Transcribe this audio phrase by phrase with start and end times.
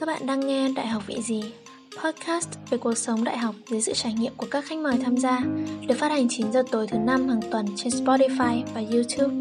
[0.00, 1.42] Các bạn đang nghe Đại học vị gì?
[2.04, 5.16] Podcast về cuộc sống đại học dưới sự trải nghiệm của các khách mời tham
[5.16, 5.40] gia,
[5.88, 9.34] được phát hành 9 giờ tối thứ năm hàng tuần trên Spotify và YouTube.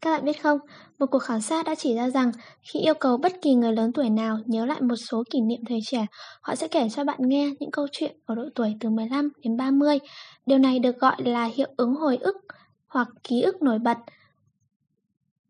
[0.00, 0.58] Các bạn biết không,
[0.98, 2.32] một cuộc khảo sát đã chỉ ra rằng
[2.62, 5.60] khi yêu cầu bất kỳ người lớn tuổi nào nhớ lại một số kỷ niệm
[5.68, 6.06] thời trẻ,
[6.40, 9.56] họ sẽ kể cho bạn nghe những câu chuyện ở độ tuổi từ 15 đến
[9.56, 9.98] 30.
[10.46, 12.36] Điều này được gọi là hiệu ứng hồi ức
[12.88, 13.98] hoặc ký ức nổi bật.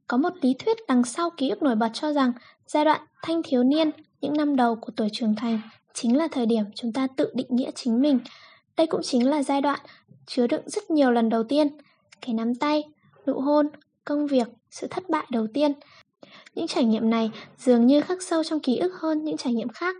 [0.08, 2.32] Có một lý thuyết đằng sau ký ức nổi bật cho rằng
[2.66, 3.90] giai đoạn thanh thiếu niên,
[4.20, 5.60] những năm đầu của tuổi trưởng thành
[5.94, 8.18] chính là thời điểm chúng ta tự định nghĩa chính mình.
[8.76, 9.80] Đây cũng chính là giai đoạn
[10.26, 11.68] chứa đựng rất nhiều lần đầu tiên,
[12.20, 12.84] cái nắm tay,
[13.26, 13.68] nụ hôn,
[14.04, 15.72] công việc, sự thất bại đầu tiên.
[16.54, 19.68] Những trải nghiệm này dường như khắc sâu trong ký ức hơn những trải nghiệm
[19.68, 19.96] khác.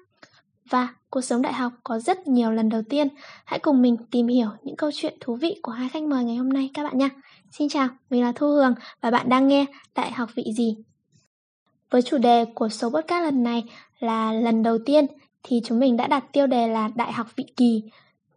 [0.70, 3.08] Và cuộc sống đại học có rất nhiều lần đầu tiên.
[3.44, 6.36] Hãy cùng mình tìm hiểu những câu chuyện thú vị của hai khách mời ngày
[6.36, 7.08] hôm nay các bạn nhé.
[7.50, 10.76] Xin chào, mình là Thu Hường và bạn đang nghe Đại học vị gì?
[11.90, 13.64] Với chủ đề của số podcast lần này
[14.00, 15.06] là lần đầu tiên
[15.42, 17.82] thì chúng mình đã đặt tiêu đề là Đại học vị kỳ.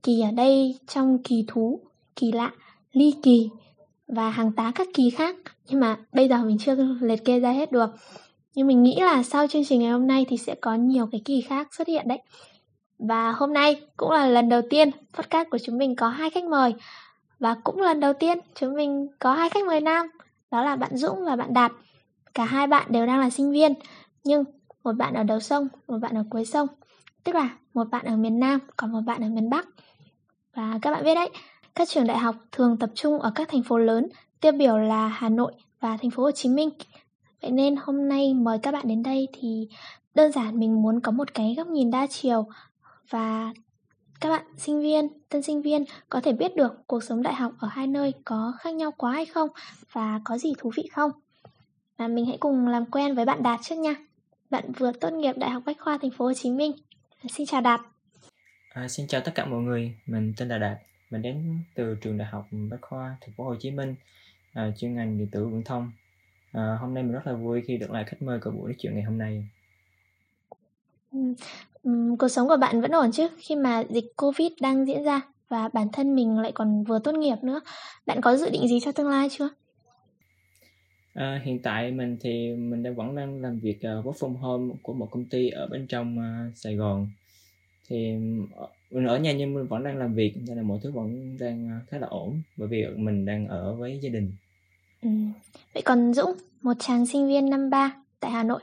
[0.04, 1.80] Kỳ ở đây trong kỳ thú,
[2.16, 2.52] kỳ lạ,
[2.92, 3.50] ly kỳ
[4.08, 5.36] và hàng tá các kỳ khác
[5.68, 7.90] nhưng mà bây giờ mình chưa liệt kê ra hết được
[8.56, 11.22] nhưng mình nghĩ là sau chương trình ngày hôm nay thì sẽ có nhiều cái
[11.26, 12.22] kỳ khác xuất hiện đấy.
[13.00, 16.44] Và hôm nay cũng là lần đầu tiên podcast của chúng mình có hai khách
[16.44, 16.74] mời.
[17.40, 20.08] Và cũng lần đầu tiên chúng mình có hai khách mời nam
[20.52, 21.72] đó là bạn Dũng và bạn Đạt.
[22.34, 23.74] Cả hai bạn đều đang là sinh viên
[24.24, 24.44] nhưng
[24.84, 26.68] một bạn ở đầu sông một bạn ở cuối sông.
[27.24, 29.68] Tức là một bạn ở miền Nam còn một bạn ở miền Bắc.
[30.56, 31.30] Và các bạn biết đấy
[31.76, 34.08] các trường đại học thường tập trung ở các thành phố lớn,
[34.42, 36.70] tiêu biểu là Hà Nội và thành phố Hồ Chí Minh.
[37.42, 39.68] Vậy nên hôm nay mời các bạn đến đây thì
[40.16, 42.48] đơn giản mình muốn có một cái góc nhìn đa chiều
[43.10, 43.54] và
[44.20, 47.54] các bạn sinh viên, tân sinh viên có thể biết được cuộc sống đại học
[47.60, 49.50] ở hai nơi có khác nhau quá hay không
[49.92, 51.12] và có gì thú vị không.
[51.98, 53.96] Và mình hãy cùng làm quen với bạn Đạt trước nha.
[54.50, 56.72] Bạn vừa tốt nghiệp Đại học Bách khoa Thành phố Hồ Chí Minh.
[57.30, 57.82] Xin chào Đạt.
[58.74, 60.78] À, xin chào tất cả mọi người, mình tên là Đạt.
[61.10, 63.96] Mình đến từ trường Đại học Bách khoa Thành phố Hồ Chí Minh,
[64.54, 65.92] à, chuyên ngành điện tử viễn thông.
[66.52, 68.76] À, hôm nay mình rất là vui khi được là khách mời của buổi nói
[68.80, 69.48] chuyện ngày hôm nay.
[71.12, 71.20] Ừ.
[72.20, 75.70] cuộc sống của bạn vẫn ổn chứ khi mà dịch Covid đang diễn ra và
[75.74, 77.62] bản thân mình lại còn vừa tốt nghiệp nữa.
[78.06, 79.50] Bạn có dự định gì cho tương lai chưa?
[81.14, 84.74] À, hiện tại mình thì mình đang vẫn đang làm việc uh, work from home
[84.84, 87.08] của một công ty ở bên trong uh, Sài Gòn.
[87.88, 88.12] Thì
[88.92, 91.80] mình ở nhà nhưng mình vẫn đang làm việc nên là mọi thứ vẫn đang
[91.90, 94.32] khá là ổn bởi vì mình đang ở với gia đình
[95.02, 95.10] ừ.
[95.74, 98.62] vậy còn Dũng một chàng sinh viên năm ba tại Hà Nội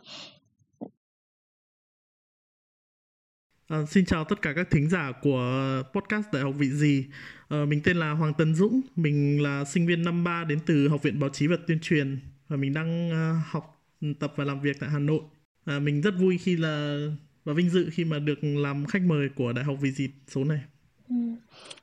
[3.69, 7.07] À, xin chào tất cả các thính giả của podcast Đại học Vị Gì.
[7.49, 10.89] À, mình tên là Hoàng Tấn Dũng, mình là sinh viên năm 3 đến từ
[10.89, 13.85] Học viện Báo chí và Tuyên truyền và mình đang uh, học
[14.21, 15.21] tập và làm việc tại Hà Nội.
[15.65, 16.99] À, mình rất vui khi là
[17.45, 20.45] và vinh dự khi mà được làm khách mời của Đại học Vì Dịp số
[20.45, 20.61] này.
[21.09, 21.15] Ừ,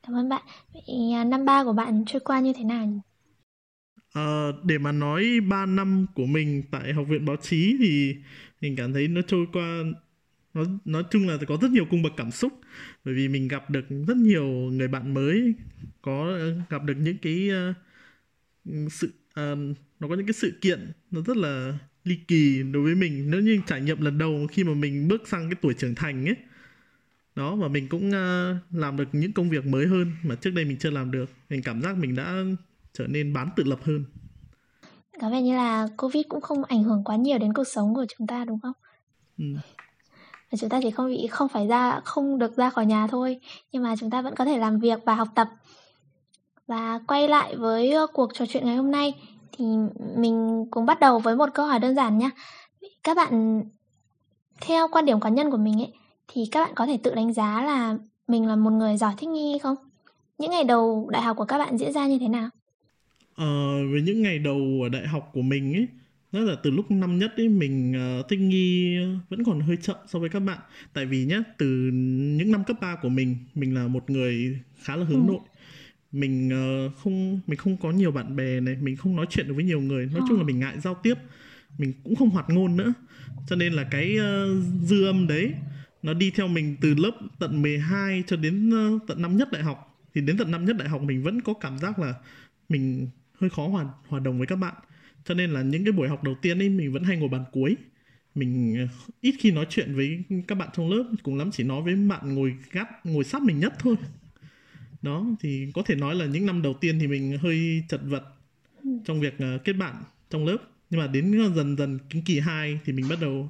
[0.07, 0.41] cảm ơn bạn.
[0.73, 2.88] Vậy à, năm ba của bạn trôi qua như thế nào?
[4.15, 8.15] À, để mà nói 3 năm của mình tại Học viện Báo chí thì
[8.61, 9.83] mình cảm thấy nó trôi qua
[10.53, 12.53] nó nói chung là có rất nhiều cung bậc cảm xúc.
[13.05, 15.53] Bởi vì mình gặp được rất nhiều người bạn mới
[16.01, 16.39] có
[16.69, 17.49] gặp được những cái
[18.69, 22.83] uh, sự uh, nó có những cái sự kiện nó rất là ly kỳ đối
[22.83, 23.31] với mình.
[23.31, 26.25] Nếu như trải nghiệm lần đầu khi mà mình bước sang cái tuổi trưởng thành
[26.25, 26.35] ấy
[27.35, 30.65] đó và mình cũng uh, làm được những công việc mới hơn mà trước đây
[30.65, 32.43] mình chưa làm được mình cảm giác mình đã
[32.97, 34.06] trở nên bán tự lập hơn.
[35.22, 38.06] Có vẻ như là covid cũng không ảnh hưởng quá nhiều đến cuộc sống của
[38.17, 38.73] chúng ta đúng không?
[39.38, 39.45] Ừ.
[40.51, 43.39] Và chúng ta chỉ không bị không phải ra không được ra khỏi nhà thôi
[43.72, 45.50] nhưng mà chúng ta vẫn có thể làm việc và học tập.
[46.67, 49.13] Và quay lại với cuộc trò chuyện ngày hôm nay
[49.51, 49.66] thì
[50.16, 52.29] mình cũng bắt đầu với một câu hỏi đơn giản nhé
[53.03, 53.63] các bạn
[54.62, 55.94] theo quan điểm cá nhân của mình ấy
[56.27, 59.29] thì các bạn có thể tự đánh giá là mình là một người giỏi thích
[59.29, 59.75] nghi hay không?
[60.38, 62.50] Những ngày đầu đại học của các bạn diễn ra như thế nào
[63.35, 63.45] ờ,
[63.91, 65.87] với những ngày đầu ở đại học của mình ấy
[66.35, 68.97] rất là từ lúc năm nhất ấy mình uh, thích nghi
[69.29, 70.59] vẫn còn hơi chậm so với các bạn.
[70.93, 71.67] Tại vì nhá từ
[72.37, 75.27] những năm cấp 3 của mình mình là một người khá là hướng ừ.
[75.27, 75.39] nội.
[76.11, 76.51] Mình
[76.87, 79.63] uh, không mình không có nhiều bạn bè này mình không nói chuyện được với
[79.63, 80.47] nhiều người nói chung là ờ.
[80.47, 81.13] mình ngại giao tiếp.
[81.77, 82.93] Mình cũng không hoạt ngôn nữa.
[83.47, 85.53] Cho nên là cái uh, dư âm đấy
[86.03, 89.63] nó đi theo mình từ lớp tận 12 cho đến uh, tận năm nhất đại
[89.63, 89.97] học.
[90.13, 92.13] Thì đến tận năm nhất đại học mình vẫn có cảm giác là
[92.69, 93.07] mình
[93.39, 94.73] hơi khó hòa hòa đồng với các bạn.
[95.25, 97.43] Cho nên là những cái buổi học đầu tiên ấy, mình vẫn hay ngồi bàn
[97.51, 97.75] cuối.
[98.35, 101.81] Mình ờ, ít khi nói chuyện với các bạn trong lớp, cùng lắm chỉ nói
[101.81, 103.95] với bạn ngồi gắt ngồi sát mình nhất thôi.
[105.01, 108.23] Đó, thì có thể nói là những năm đầu tiên thì mình hơi chật vật
[109.05, 109.95] trong việc ờ, kết bạn
[110.29, 110.57] trong lớp.
[110.89, 113.49] Nhưng mà đến ờ, dần dần kính kỳ 2 thì mình bắt đầu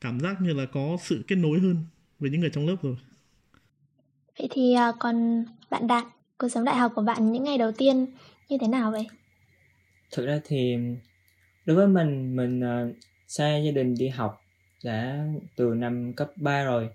[0.00, 1.76] cảm giác như là có sự kết nối hơn
[2.18, 2.96] với những người trong lớp rồi.
[4.38, 6.04] Vậy thì còn bạn đạt
[6.38, 8.06] cuộc sống đại học của bạn những ngày đầu tiên
[8.48, 9.06] như thế nào vậy?
[10.10, 10.76] Thực ra thì
[11.66, 12.96] đối với mình mình uh,
[13.28, 14.40] xa gia đình đi học
[14.84, 15.26] đã
[15.56, 16.88] từ năm cấp 3 rồi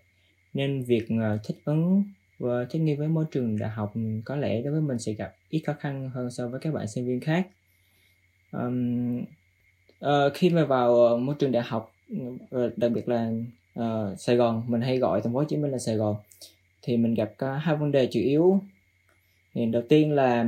[0.53, 2.03] nên việc uh, thích ứng
[2.39, 3.93] và thích nghi với môi trường đại học
[4.25, 6.87] có lẽ đối với mình sẽ gặp ít khó khăn hơn so với các bạn
[6.87, 7.47] sinh viên khác.
[8.51, 9.21] Um,
[10.05, 11.91] uh, khi mà vào môi trường đại học
[12.75, 13.31] đặc biệt là
[13.79, 16.15] uh, Sài Gòn mình hay gọi thành phố Hồ Chí Minh là Sài Gòn
[16.81, 18.61] thì mình gặp có hai vấn đề chủ yếu.
[19.53, 20.45] Thì đầu tiên là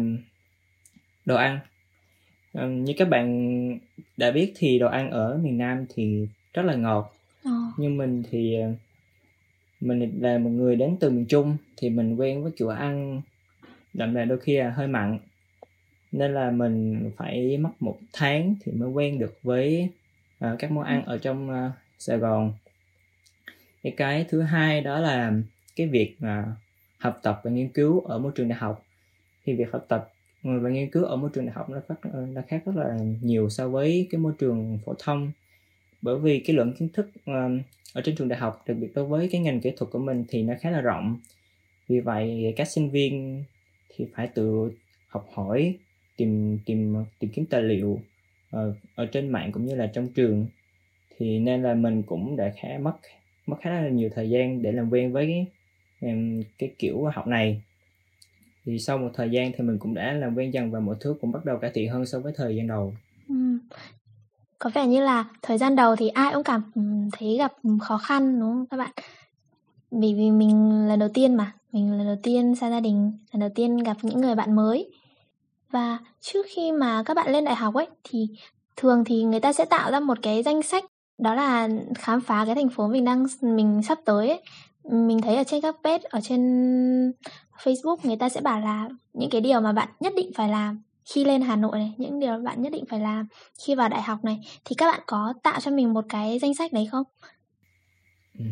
[1.26, 1.60] đồ ăn
[2.66, 3.80] như các bạn
[4.18, 7.14] đã biết thì đồ ăn ở miền Nam thì rất là ngọt.
[7.44, 7.52] Ờ.
[7.78, 8.58] nhưng mình thì
[9.82, 13.22] mình là một người đến từ miền Trung thì mình quen với kiểu ăn
[13.94, 15.20] đậm đà đôi khi là hơi mặn.
[16.12, 19.90] Nên là mình phải mất một tháng thì mới quen được với
[20.46, 22.54] uh, các món ăn ở trong uh, Sài Gòn.
[23.84, 25.34] Cái cái thứ hai đó là
[25.76, 26.48] cái việc uh,
[26.98, 28.84] học tập và nghiên cứu ở môi trường đại học.
[29.46, 30.10] Thì việc học tập
[30.48, 32.98] và nghiên cứu ở môi trường đại học nó khác ờ, nó khác rất là
[33.22, 35.32] nhiều so với cái môi trường phổ thông.
[36.02, 37.50] Bởi vì cái lượng kiến thức ờ,
[37.94, 40.26] ở trên trường đại học đặc biệt đối với cái ngành kỹ thuật của mình
[40.28, 41.20] thì nó khá là rộng.
[41.88, 43.44] Vì vậy các sinh viên
[43.90, 44.72] thì phải tự
[45.08, 45.76] học hỏi
[46.18, 48.00] tìm tìm tìm kiếm tài liệu
[48.50, 50.46] ở, ở trên mạng cũng như là trong trường.
[51.18, 52.98] Thì nên là mình cũng đã khá mất
[53.48, 55.48] mất khá là nhiều thời gian để làm quen với
[56.02, 56.14] cái,
[56.58, 57.62] cái kiểu học này
[58.68, 61.16] thì sau một thời gian thì mình cũng đã làm quen dần và mọi thứ
[61.22, 62.94] cũng bắt đầu cải thiện hơn so với thời gian đầu
[63.30, 63.36] ừ.
[64.60, 66.62] có vẻ như là thời gian đầu thì ai cũng cảm
[67.12, 68.92] thấy gặp khó khăn, đúng không các bạn
[69.92, 73.40] vì vì mình lần đầu tiên mà, mình lần đầu tiên xa gia đình lần
[73.40, 74.92] đầu tiên gặp những người bạn mới
[75.72, 78.28] và trước khi mà các bạn lên đại học ấy, thì
[78.76, 80.86] thường thì người ta sẽ tạo ra một cái danh sách,
[81.18, 84.42] đó là khám phá cái thành phố mình đang mình sắp tới ấy.
[84.92, 86.42] Mình thấy ở trên các page ở trên
[87.64, 90.82] Facebook người ta sẽ bảo là những cái điều mà bạn nhất định phải làm
[91.14, 93.28] khi lên Hà Nội này, những điều bạn nhất định phải làm
[93.66, 96.56] khi vào đại học này thì các bạn có tạo cho mình một cái danh
[96.56, 97.04] sách đấy không?
[98.40, 98.46] Ừ.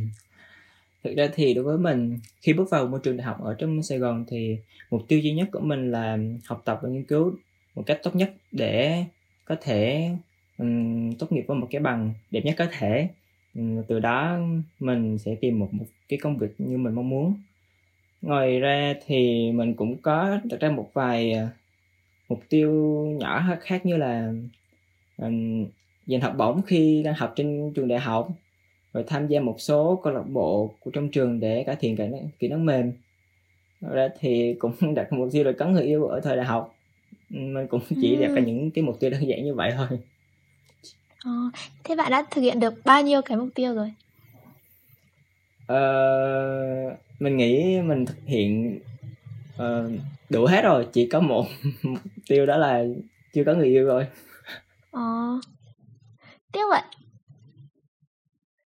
[1.03, 3.83] Thực ra thì đối với mình khi bước vào môi trường đại học ở trong
[3.83, 4.57] Sài Gòn thì
[4.89, 7.35] mục tiêu duy nhất của mình là học tập và nghiên cứu
[7.75, 9.05] một cách tốt nhất để
[9.45, 10.09] có thể
[10.57, 13.09] um, tốt nghiệp với một cái bằng đẹp nhất có thể
[13.87, 14.39] từ đó
[14.79, 17.33] mình sẽ tìm một, một cái công việc như mình mong muốn.
[18.21, 21.49] Ngoài ra thì mình cũng có đặt ra một vài uh,
[22.29, 22.71] mục tiêu
[23.19, 24.33] nhỏ khác như là
[25.17, 25.65] um,
[26.07, 28.29] giành học bổng khi đang học trên trường đại học
[28.93, 32.03] rồi tham gia một số câu lạc bộ của trong trường để cải thiện kỹ
[32.07, 32.91] năng, kỹ năng mềm.
[33.81, 36.75] Ra thì cũng đặt mục tiêu là cấn người yêu ở thời đại học.
[37.29, 39.87] Mình cũng chỉ đặt ra những cái mục tiêu đơn giản như vậy thôi
[41.25, 41.31] ờ,
[41.83, 43.93] thế bạn đã thực hiện được bao nhiêu cái mục tiêu rồi?
[45.67, 48.79] Ờ, mình nghĩ mình thực hiện
[49.55, 49.91] uh,
[50.29, 51.45] đủ hết rồi chỉ có một
[51.83, 52.83] mục tiêu đó là
[53.33, 54.07] chưa có người yêu rồi.
[54.91, 55.39] Ờ.
[56.51, 56.81] Tiếc vậy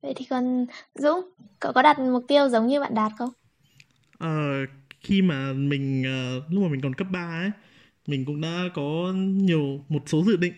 [0.01, 0.65] vậy thì còn
[0.95, 3.29] dũng cậu có đặt mục tiêu giống như bạn đạt không?
[4.17, 4.65] Ờ
[5.01, 7.51] khi mà mình uh, lúc mà mình còn cấp 3 ấy
[8.07, 10.53] mình cũng đã có nhiều một số dự định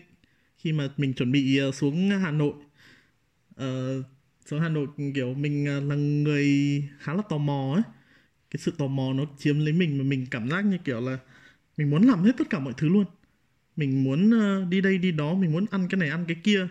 [0.64, 2.52] khi mà mình chuẩn bị ờ, xuống Hà Nội.
[3.54, 4.04] Uh,
[4.46, 6.48] xuống Hà Nội kiểu mình ờ, là người
[6.98, 7.82] khá là tò mò ấy.
[8.50, 11.18] Cái sự tò mò nó chiếm lấy mình mà mình cảm giác như kiểu là
[11.76, 13.04] mình muốn làm hết tất cả mọi thứ luôn.
[13.76, 14.30] Mình muốn
[14.70, 16.68] đi đây đi đó mình muốn ăn cái này ăn cái kia.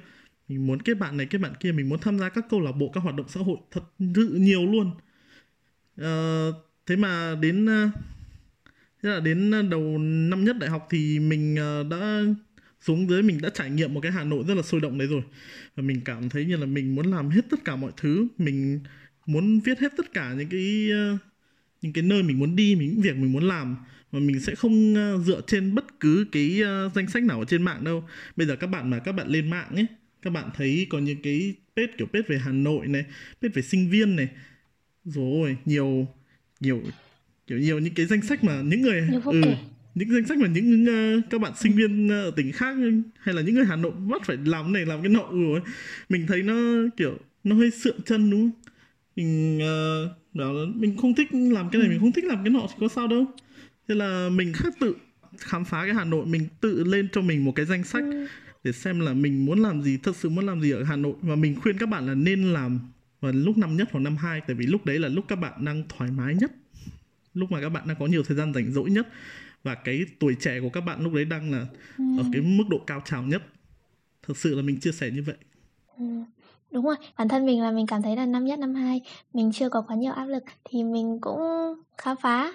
[0.48, 2.72] Mình muốn kết bạn này kết bạn kia mình muốn tham gia các câu lạc
[2.72, 3.84] bộ các hoạt động xã hội thật
[4.16, 4.92] sự nhiều luôn.
[6.02, 7.66] Uh, thế mà đến
[9.04, 11.56] thế là đến đầu năm nhất đại học thì mình
[11.90, 12.24] đã
[12.86, 15.08] xuống dưới mình đã trải nghiệm một cái Hà Nội rất là sôi động đấy
[15.08, 15.22] rồi.
[15.76, 18.80] Và mình cảm thấy như là mình muốn làm hết tất cả mọi thứ mình
[19.26, 21.20] muốn viết hết tất cả những cái uh,
[21.82, 23.76] những cái nơi mình muốn đi những việc mình muốn làm.
[24.12, 27.46] Mà mình sẽ không uh, dựa trên bất cứ cái uh, danh sách nào ở
[27.46, 28.04] trên mạng đâu.
[28.36, 29.86] Bây giờ các bạn mà các bạn lên mạng ấy
[30.24, 33.06] các bạn thấy có những cái page kiểu page về Hà Nội này
[33.42, 34.28] page về sinh viên này
[35.06, 36.08] rồi nhiều
[36.60, 36.84] nhiều
[37.48, 39.42] kiểu nhiều những cái danh sách mà những người ừ,
[39.96, 42.76] những danh sách mà những uh, các bạn sinh viên ở tỉnh khác
[43.20, 45.62] hay là những người Hà Nội bắt phải làm này làm cái nọ rồi
[46.10, 46.54] mình thấy nó
[46.98, 48.72] kiểu nó hơi sượng chân đúng không?
[49.16, 52.50] Mình uh, bảo là mình không thích làm cái này mình không thích làm cái
[52.54, 53.26] nọ thì có sao đâu.
[53.88, 54.96] Thế là mình khác tự
[55.38, 58.28] khám phá cái Hà Nội mình tự lên cho mình một cái danh sách ừ.
[58.64, 61.14] để xem là mình muốn làm gì thật sự muốn làm gì ở Hà Nội.
[61.22, 62.80] Và mình khuyên các bạn là nên làm
[63.22, 65.66] vào lúc năm nhất hoặc năm hai tại vì lúc đấy là lúc các bạn
[65.66, 66.52] đang thoải mái nhất
[67.34, 69.08] lúc mà các bạn đang có nhiều thời gian rảnh rỗi nhất
[69.64, 71.66] và cái tuổi trẻ của các bạn lúc đấy đang là
[71.98, 72.04] ừ.
[72.18, 73.42] ở cái mức độ cao trào nhất
[74.28, 75.36] thật sự là mình chia sẻ như vậy
[76.00, 76.06] ừ.
[76.74, 79.02] Đúng rồi, bản thân mình là mình cảm thấy là năm nhất, năm hai
[79.34, 81.40] mình chưa có quá nhiều áp lực thì mình cũng
[81.98, 82.54] khám phá.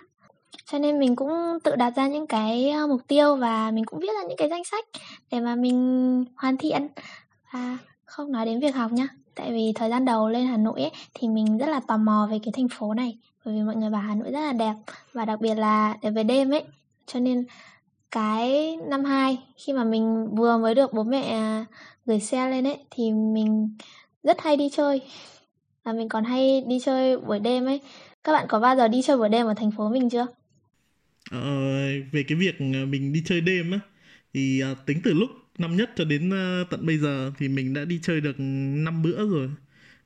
[0.64, 1.30] Cho nên mình cũng
[1.64, 4.48] tự đặt ra những cái ờ, mục tiêu và mình cũng viết ra những cái
[4.48, 4.84] danh sách
[5.30, 6.88] để mà mình hoàn thiện.
[7.52, 10.80] Và không nói đến việc học nhá, tại vì thời gian đầu lên Hà Nội
[10.80, 13.76] ấy thì mình rất là tò mò về cái thành phố này, bởi vì mọi
[13.76, 14.74] người bảo Hà Nội rất là đẹp
[15.12, 16.64] và đặc biệt là đẹp về đêm ấy.
[17.12, 17.44] Cho nên
[18.10, 21.40] cái năm hai khi mà mình vừa mới được bố mẹ
[22.06, 23.76] gửi xe lên ấy thì mình
[24.22, 25.02] rất hay đi chơi.
[25.84, 27.80] Và mình còn hay đi chơi buổi đêm ấy.
[28.24, 30.26] Các bạn có bao giờ đi chơi buổi đêm ở thành phố mình chưa?
[31.30, 31.40] Ờ,
[32.12, 33.80] về cái việc ờ, mình đi chơi đêm á
[34.34, 36.30] thì uh, tính từ lúc năm nhất cho đến
[36.70, 39.50] tận bây giờ thì mình đã đi chơi được năm bữa rồi.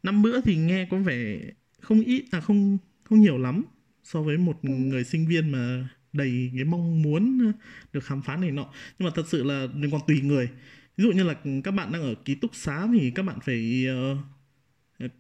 [0.02, 1.38] Năm bữa thì nghe có vẻ
[1.80, 3.64] không ít à không không nhiều lắm
[4.04, 4.68] so với một ừ.
[4.68, 7.52] người sinh viên mà đầy cái mong muốn
[7.92, 8.72] được khám phá này nọ.
[8.98, 10.48] Nhưng mà thật sự là mình còn tùy người.
[10.96, 13.86] Ví dụ như là các bạn đang ở ký túc xá thì các bạn phải
[14.12, 14.18] uh,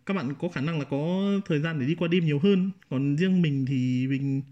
[0.06, 2.70] các bạn có khả năng là có thời gian để đi qua đêm nhiều hơn.
[2.90, 4.42] Còn riêng mình thì mình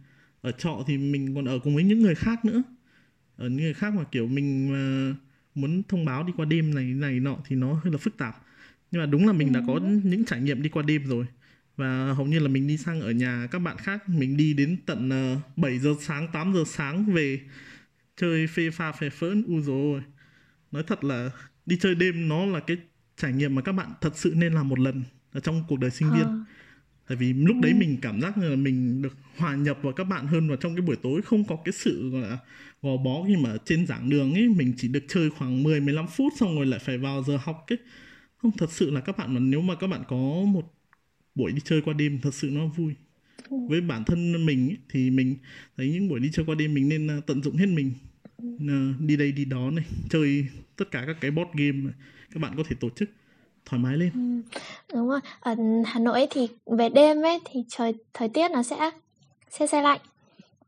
[0.41, 2.63] ở trọ thì mình còn ở cùng với những người khác nữa.
[3.37, 5.17] Ở những người khác mà kiểu mình uh,
[5.55, 8.37] muốn thông báo đi qua đêm này này nọ thì nó hơi là phức tạp.
[8.91, 11.27] Nhưng mà đúng là mình đã có những trải nghiệm đi qua đêm rồi
[11.81, 14.77] và hầu như là mình đi sang ở nhà các bạn khác mình đi đến
[14.87, 17.41] tận uh, ờ, 7 giờ sáng 8 giờ sáng về
[18.17, 20.03] chơi phê pha phê phỡn u rồi
[20.73, 21.31] nói thật là
[21.67, 22.77] đi chơi đêm nó là cái
[23.17, 25.91] trải nghiệm mà các bạn thật sự nên làm một lần ở trong cuộc đời
[25.91, 26.45] sinh viên à.
[27.09, 27.77] tại vì lúc đấy ừ.
[27.79, 30.83] mình cảm giác là mình được hòa nhập vào các bạn hơn vào trong cái
[30.83, 32.39] buổi tối không có cái sự gọi là
[32.83, 36.07] gò bó khi mà trên giảng đường ấy mình chỉ được chơi khoảng 10 15
[36.07, 37.79] phút xong rồi lại phải vào giờ học ấy
[38.37, 40.73] không thật sự là các bạn mà nếu mà các bạn có một
[41.41, 42.95] buổi đi chơi qua đêm thật sự nó vui.
[43.51, 45.37] Với bản thân mình ấy, thì mình
[45.77, 47.93] thấy những buổi đi chơi qua đêm mình nên à, tận dụng hết mình.
[48.69, 51.93] Ờ, đi đây đi đó này chơi tất cả các cái board game này.
[52.35, 53.11] các bạn có thể tổ chức
[53.67, 54.11] thoải mái lên.
[54.15, 54.55] Ừ,
[54.95, 55.21] đúng rồi.
[55.41, 55.55] Ở
[55.87, 58.91] Hà Nội thì về đêm ấy thì trời thời tiết nó sẽ
[59.51, 60.01] xe xe lạnh.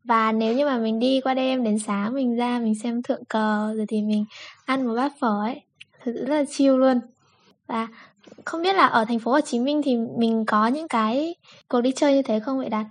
[0.05, 3.25] Và nếu như mà mình đi qua đêm đến sáng mình ra mình xem thượng
[3.25, 4.25] cờ rồi thì mình
[4.65, 5.63] ăn một bát phở ấy
[6.05, 7.01] thật sự rất là chill luôn.
[7.67, 7.89] Và
[8.45, 11.35] không biết là ở thành phố Hồ Chí Minh thì mình có những cái
[11.69, 12.87] cuộc đi chơi như thế không vậy Đạt?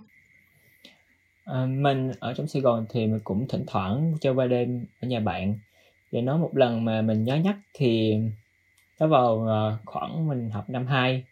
[1.44, 5.08] À, mình ở trong Sài Gòn thì mình cũng thỉnh thoảng chơi qua đêm ở
[5.08, 5.58] nhà bạn.
[6.12, 8.16] Để nói một lần mà mình nhớ nhất thì
[9.00, 11.24] đó vào à, khoảng mình học năm 2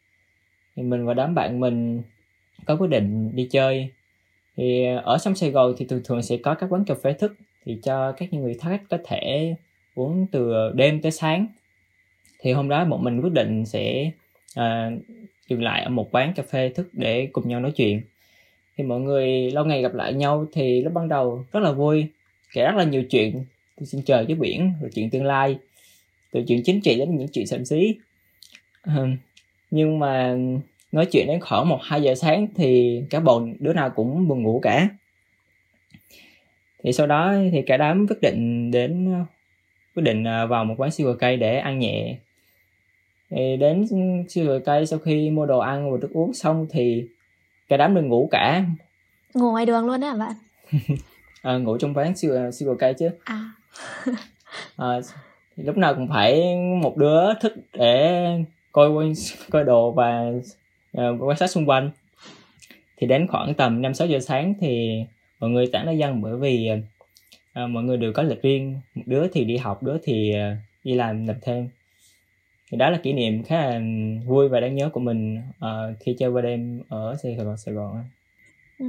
[0.76, 2.02] thì mình và đám bạn mình
[2.67, 3.90] có quyết định đi chơi.
[4.57, 7.33] Thì ở trong Sài Gòn thì thường thường sẽ có các quán cà phê thức
[7.64, 9.55] thì cho các người khách có thể
[9.95, 11.47] uống từ đêm tới sáng
[12.41, 14.11] thì hôm đó bọn mình quyết định sẽ
[14.61, 15.03] uh,
[15.49, 18.01] dừng lại ở một quán cà phê thức để cùng nhau nói chuyện.
[18.77, 22.07] Thì mọi người lâu ngày gặp lại nhau thì lúc ban đầu rất là vui
[22.53, 23.45] kể rất là nhiều chuyện.
[23.77, 25.59] Từ xin trời với biển rồi chuyện tương lai
[26.31, 27.95] từ chuyện chính trị đến những chuyện xàm xí.
[28.83, 29.07] Ờ,
[29.71, 30.37] nhưng mà
[30.93, 34.43] nói chuyện đến khoảng một hai giờ sáng thì cả bọn đứa nào cũng buồn
[34.43, 34.89] ngủ cả.
[36.83, 39.15] Thì sau đó thì cả đám quyết định đến
[39.95, 42.17] quyết định ờ, vào một quán siêu cây để ăn nhẹ
[43.31, 43.87] thì đến
[44.29, 47.05] siêu cây sau khi mua đồ ăn và thức uống xong thì
[47.69, 48.65] cả đám đừng ngủ cả.
[49.35, 50.33] Ngủ ngoài đường luôn á bạn?
[51.43, 53.11] À, ngủ trong quán siêu siêu cây chứ.
[53.25, 53.51] À.
[54.77, 55.01] à,
[55.57, 58.27] thì lúc nào cũng phải một đứa thức để
[58.73, 58.91] coi
[59.51, 60.33] coi đồ và
[60.99, 61.91] uh, quan sát xung quanh.
[62.97, 65.05] Thì đến khoảng tầm năm sáu giờ sáng thì
[65.41, 66.71] mọi người tản ra dân bởi vì
[67.65, 68.81] uh, mọi người đều có lịch riêng.
[68.95, 71.69] Một đứa thì đi học đứa thì uh, đi làm làm thêm
[72.71, 73.81] thì đó là kỷ niệm khá là
[74.27, 77.75] vui và đáng nhớ của mình uh, khi chơi qua đêm ở Sài Gòn Sài
[77.75, 78.05] Gòn
[78.79, 78.87] ừ.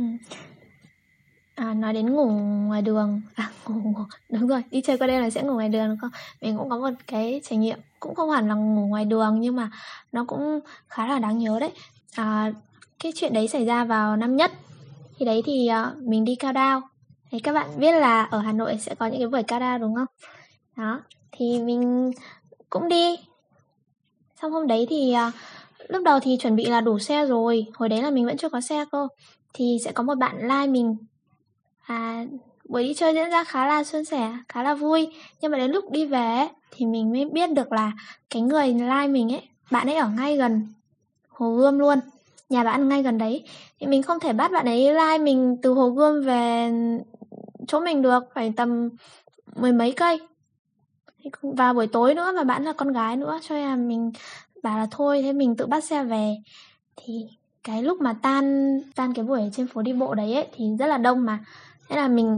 [1.56, 2.30] À, nói đến ngủ
[2.68, 3.22] ngoài đường.
[3.36, 4.04] À ngủ, ngủ.
[4.30, 6.10] Đúng rồi đi chơi qua đêm là sẽ ngủ ngoài đường đúng không?
[6.42, 9.56] Mình cũng có một cái trải nghiệm cũng không hẳn là ngủ ngoài đường nhưng
[9.56, 9.72] mà
[10.12, 11.72] nó cũng khá là đáng nhớ đấy.
[12.16, 12.52] À,
[13.04, 14.52] cái chuyện đấy xảy ra vào năm nhất.
[15.18, 16.82] Thì đấy thì uh, mình đi cao đao.
[17.32, 19.78] Thì các bạn biết là ở Hà Nội sẽ có những cái buổi cao đao
[19.78, 20.08] đúng không?
[20.76, 22.12] Đó thì mình
[22.70, 23.16] cũng đi
[24.42, 25.32] xong hôm đấy thì à,
[25.88, 28.50] lúc đầu thì chuẩn bị là đủ xe rồi hồi đấy là mình vẫn chưa
[28.50, 29.08] có xe cơ.
[29.54, 30.96] Thì sẽ có một bạn like mình.
[31.82, 32.26] À
[32.70, 35.08] buổi đi chơi diễn ra khá là suôn sẻ khá là vui.
[35.42, 37.92] Nhưng mà đến lúc đi về thì mình mới biết được là
[38.30, 40.68] cái người like mình ấy bạn ấy ở ngay gần
[41.30, 42.00] hồ gươm luôn
[42.50, 43.44] nhà bạn ngay gần đấy.
[43.80, 46.72] Thì mình không thể bắt bạn ấy like mình từ hồ gươm về
[47.68, 48.90] chỗ mình được phải tầm
[49.56, 50.20] mười mấy cây
[51.42, 54.12] và buổi tối nữa và bạn là con gái nữa cho nên là mình
[54.64, 56.36] bảo là thôi thế mình tự bắt xe về.
[56.96, 57.14] Thì
[57.64, 60.88] cái lúc mà tan tan cái buổi trên phố đi bộ đấy ấy, thì rất
[60.88, 61.40] là đông mà.
[61.90, 62.38] Thế là mình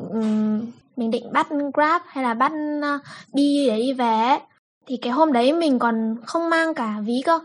[0.96, 3.00] mình định bắt grab hay là bắt ờ,
[3.34, 4.40] đi để đi về ấy.
[4.88, 7.40] thì cái hôm đấy mình còn không mang cả ví cơ.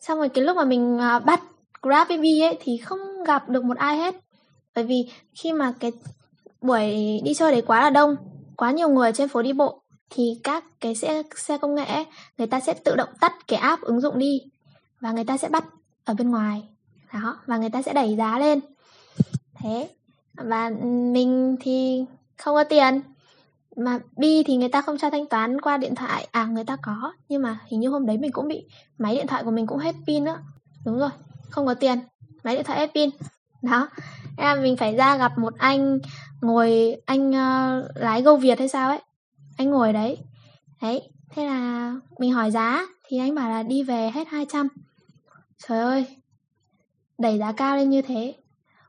[0.00, 1.40] Xong rồi cái lúc mà mình ờ, bắt
[1.82, 4.14] grab với bi ấy thì không gặp được một ai hết.
[4.74, 5.92] Bởi vì khi mà cái
[6.60, 8.16] buổi đi chơi đấy quá là đông
[8.56, 12.06] quá nhiều người trên phố đi bộ thì các cái xe xe công nghệ ấy,
[12.38, 14.42] người ta sẽ tự động tắt cái app ứng dụng đi
[15.00, 15.64] và người ta sẽ bắt
[16.04, 16.68] ở bên ngoài.
[17.12, 18.60] Đó và người ta sẽ đẩy giá lên.
[19.54, 19.88] Thế
[20.34, 22.04] và ừ, mình thì
[22.36, 23.00] không có tiền.
[23.76, 26.28] Mà bi thì người ta không cho thanh toán qua điện thoại.
[26.30, 28.64] À người ta có nhưng mà hình như hôm đấy mình cũng bị
[28.98, 30.38] máy điện thoại của mình cũng hết pin nữa.
[30.84, 31.10] Đúng rồi
[31.50, 31.98] không có tiền.
[32.44, 33.10] Máy điện thoại hết pin.
[33.62, 33.88] Đó
[34.36, 35.98] em mình phải ra gặp một anh
[36.40, 39.00] ngồi anh uh, lái gâu việt hay sao ấy
[39.58, 40.18] anh ngồi đấy.
[40.82, 44.68] Đấy, thế là mình hỏi giá, thì anh bảo là đi về hết 200
[45.58, 46.06] trời ơi,
[47.18, 48.34] đẩy giá cao lên như thế.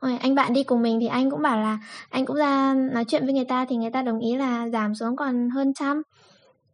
[0.00, 1.78] Rồi anh bạn đi cùng mình thì anh cũng bảo là,
[2.10, 4.94] anh cũng ra nói chuyện với người ta thì người ta đồng ý là giảm
[4.94, 6.02] xuống còn hơn trăm.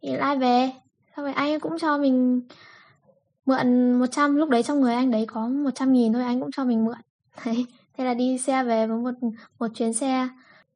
[0.01, 0.71] Thì lại về.
[1.15, 2.41] Xong rồi anh cũng cho mình
[3.45, 6.63] mượn 100 lúc đấy trong người anh đấy có 100 nghìn thôi, anh cũng cho
[6.63, 6.97] mình mượn.
[7.45, 7.65] Đấy,
[7.97, 9.11] thế là đi xe về với một
[9.59, 10.27] một chuyến xe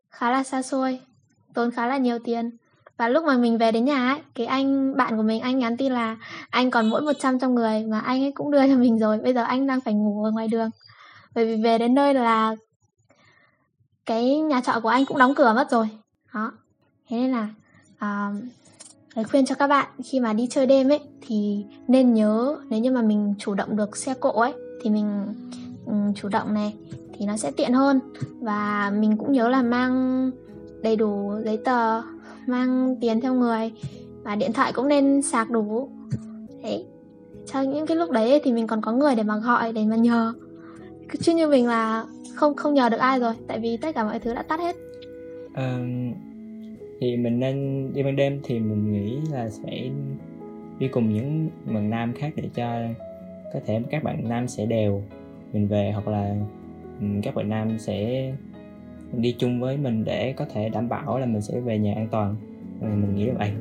[0.10, 1.00] khá là xa xôi,
[1.54, 2.58] tốn khá là nhiều tiền
[3.02, 5.78] và lúc mà mình về đến nhà ấy cái anh bạn của mình anh nhắn
[5.78, 6.18] tin là
[6.50, 9.34] anh còn mỗi 100 trong người mà anh ấy cũng đưa cho mình rồi bây
[9.34, 10.70] giờ anh đang phải ngủ ở ngoài đường.
[11.36, 12.56] Bởi vì về đến nơi là
[14.06, 15.90] cái nhà trọ của anh cũng đóng cửa mất rồi.
[16.34, 16.52] Đó.
[17.10, 17.50] Thế nên là
[17.96, 18.44] uh,
[19.16, 22.80] lời khuyên cho các bạn khi mà đi chơi đêm ấy thì nên nhớ nếu
[22.80, 24.54] như mà mình chủ động được xe cộ ấy
[24.84, 25.34] thì mình
[25.86, 26.74] um, chủ động này
[27.14, 28.00] thì nó sẽ tiện hơn.
[28.42, 30.32] Và mình cũng nhớ là mang
[30.84, 32.02] đầy đủ giấy tờ
[32.48, 33.72] mang tiền theo người
[34.24, 35.90] và điện thoại cũng nên sạc đủ.
[36.64, 36.86] Đấy.
[37.46, 39.96] Cho những cái lúc đấy thì mình còn có người để mà gọi để mà
[39.96, 40.34] nhờ.
[41.20, 42.06] Chứ như mình là
[42.36, 44.76] không không nhờ được ai rồi tại vì tất cả mọi thứ đã tắt hết.
[45.54, 45.80] À,
[47.02, 49.90] thì mình nên đi ban đêm thì mình nghĩ là sẽ
[50.80, 52.66] đi cùng những bạn nam khác để cho
[53.54, 55.04] có thể các bạn nam sẽ đều
[55.54, 56.36] mình về hoặc là
[57.24, 58.32] các bạn nam sẽ
[59.14, 62.08] đi chung với mình để có thể đảm bảo là mình sẽ về nhà an
[62.12, 62.36] toàn.
[62.82, 63.52] Mình nghĩ là vậy.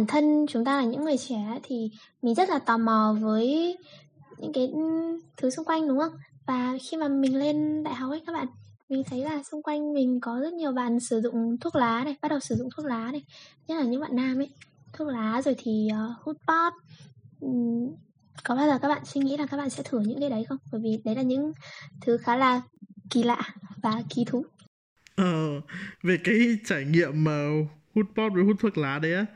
[0.00, 1.90] Bản thân chúng ta là những người trẻ thì
[2.22, 3.76] mình rất là tò mò với
[4.38, 4.80] những cái ừ,
[5.36, 6.12] thứ xung quanh đúng không?
[6.46, 8.46] Và khi mà mình lên đại học ấy các bạn
[8.88, 12.16] mình thấy là xung quanh mình có rất nhiều bạn sử dụng thuốc lá này
[12.22, 13.24] bắt đầu sử dụng thuốc lá này.
[13.68, 14.48] Nhất là những bạn nam ấy
[14.92, 16.72] thuốc lá rồi thì uh, hút pot
[17.46, 17.92] uhm, ừ,
[18.44, 20.44] có bao giờ các bạn suy nghĩ là các bạn sẽ thử những cái đấy
[20.48, 20.58] không?
[20.72, 21.52] Bởi vì đấy là những
[22.00, 22.62] thứ khá là
[23.10, 24.44] kỳ lạ và kỳ thú.
[25.16, 25.60] Ờ,
[26.02, 27.48] về cái trải nghiệm mà
[27.94, 29.26] hút pot với hút thuốc lá đấy á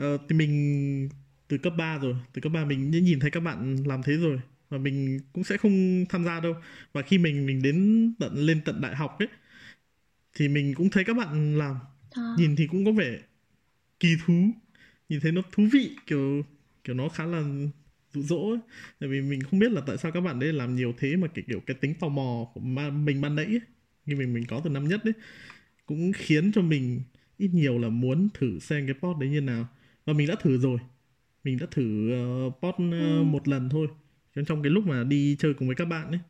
[0.00, 1.08] ờ, thì mình
[1.48, 4.40] từ cấp 3 rồi từ cấp 3 mình nhìn thấy các bạn làm thế rồi
[4.68, 6.54] và mình cũng sẽ không tham gia đâu
[6.92, 9.28] và khi mình mình đến tận lên tận đại học ấy
[10.34, 11.76] thì mình cũng thấy các bạn làm
[12.10, 12.34] à.
[12.38, 13.18] nhìn thì cũng có vẻ
[14.00, 14.32] kỳ thú
[15.08, 16.42] nhìn thấy nó thú vị kiểu
[16.84, 17.42] kiểu nó khá là
[18.12, 18.58] dụ dỗ ấy.
[19.00, 21.28] tại vì mình không biết là tại sao các bạn đấy làm nhiều thế mà
[21.28, 23.60] kiểu, kiểu cái tính tò mò của mình ban nãy ấy,
[24.06, 25.14] như mình mình có từ năm nhất đấy
[25.86, 27.00] cũng khiến cho mình
[27.38, 29.68] ít nhiều là muốn thử xem cái pot đấy như nào
[30.10, 30.78] và mình đã thử rồi.
[31.44, 32.10] Mình đã thử
[32.46, 33.22] uh, pot uh, ừ.
[33.22, 33.88] một lần thôi.
[34.46, 36.20] Trong cái lúc mà đi chơi cùng với các bạn ấy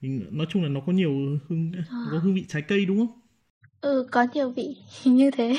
[0.00, 1.84] mình nói chung là nó có nhiều hương à.
[1.90, 3.20] có hương vị trái cây đúng không?
[3.80, 5.58] Ừ có nhiều vị như thế.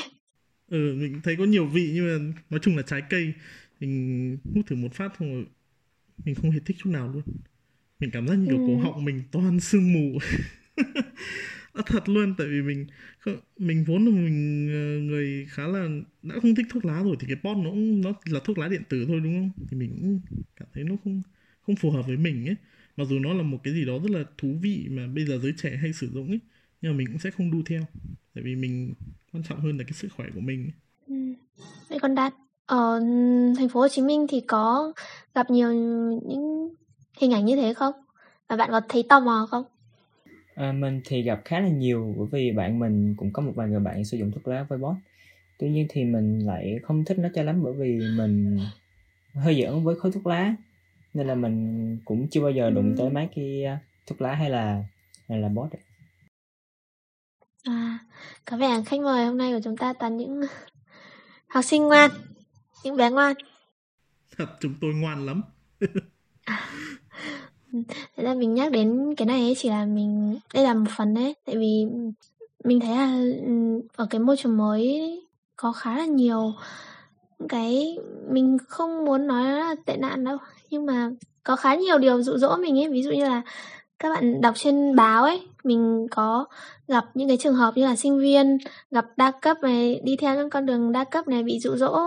[0.68, 3.32] Ừ mình thấy có nhiều vị nhưng mà nói chung là trái cây.
[3.80, 5.46] Mình hút thử một phát xong rồi
[6.24, 7.22] mình không hề thích chút nào luôn.
[8.00, 8.64] Mình cảm giác như kiểu ừ.
[8.66, 10.18] cổ họng mình toàn sương mù
[11.74, 12.86] à, thật luôn tại vì mình
[13.58, 14.66] mình vốn là mình
[15.06, 15.88] người khá là
[16.22, 18.82] đã không thích thuốc lá rồi thì cái pot nó nó là thuốc lá điện
[18.88, 20.20] tử thôi đúng không thì mình cũng
[20.56, 21.22] cảm thấy nó không
[21.66, 22.56] không phù hợp với mình ấy
[22.96, 25.38] mặc dù nó là một cái gì đó rất là thú vị mà bây giờ
[25.38, 26.40] giới trẻ hay sử dụng ấy
[26.80, 27.86] nhưng mà mình cũng sẽ không đu theo
[28.34, 28.94] tại vì mình
[29.32, 30.70] quan trọng hơn là cái sức khỏe của mình.
[31.08, 31.14] Ừ.
[31.88, 32.34] Vậy còn Đạt
[32.66, 33.00] ở
[33.56, 34.92] thành phố Hồ Chí Minh thì có
[35.34, 36.74] gặp nhiều những
[37.20, 37.94] hình ảnh như thế không?
[38.48, 39.64] Và bạn có thấy tò mò không?
[40.54, 43.68] À, mình thì gặp khá là nhiều bởi vì bạn mình cũng có một vài
[43.68, 44.96] người bạn sử dụng thuốc lá với bot
[45.58, 48.60] tuy nhiên thì mình lại không thích nó cho lắm bởi vì mình
[49.34, 50.54] hơi giỡn với khói thuốc lá
[51.14, 53.64] nên là mình cũng chưa bao giờ đụng tới mấy cái
[54.06, 54.84] thuốc lá hay là
[55.28, 55.70] hay là bot
[57.64, 57.98] à
[58.44, 60.40] có vẻ khách mời hôm nay của chúng ta toàn những
[61.48, 62.10] học sinh ngoan
[62.84, 63.36] những bé ngoan.
[64.36, 65.42] Thật chúng tôi ngoan lắm.
[66.44, 66.70] à,
[68.16, 71.14] thế là mình nhắc đến cái này ấy chỉ là mình, đây là một phần
[71.14, 71.86] đấy, tại vì
[72.64, 73.24] mình thấy là
[73.96, 75.20] ở cái môi trường mới
[75.56, 76.52] có khá là nhiều
[77.48, 77.98] cái
[78.30, 80.36] mình không muốn nói là tệ nạn đâu,
[80.70, 81.10] nhưng mà
[81.42, 82.88] có khá nhiều điều dụ dỗ mình ấy.
[82.88, 83.42] Ví dụ như là
[83.98, 86.44] các bạn đọc trên báo ấy, mình có
[86.88, 88.58] gặp những cái trường hợp như là sinh viên
[88.90, 91.98] gặp đa cấp này, đi theo những con đường đa cấp này bị dụ dỗ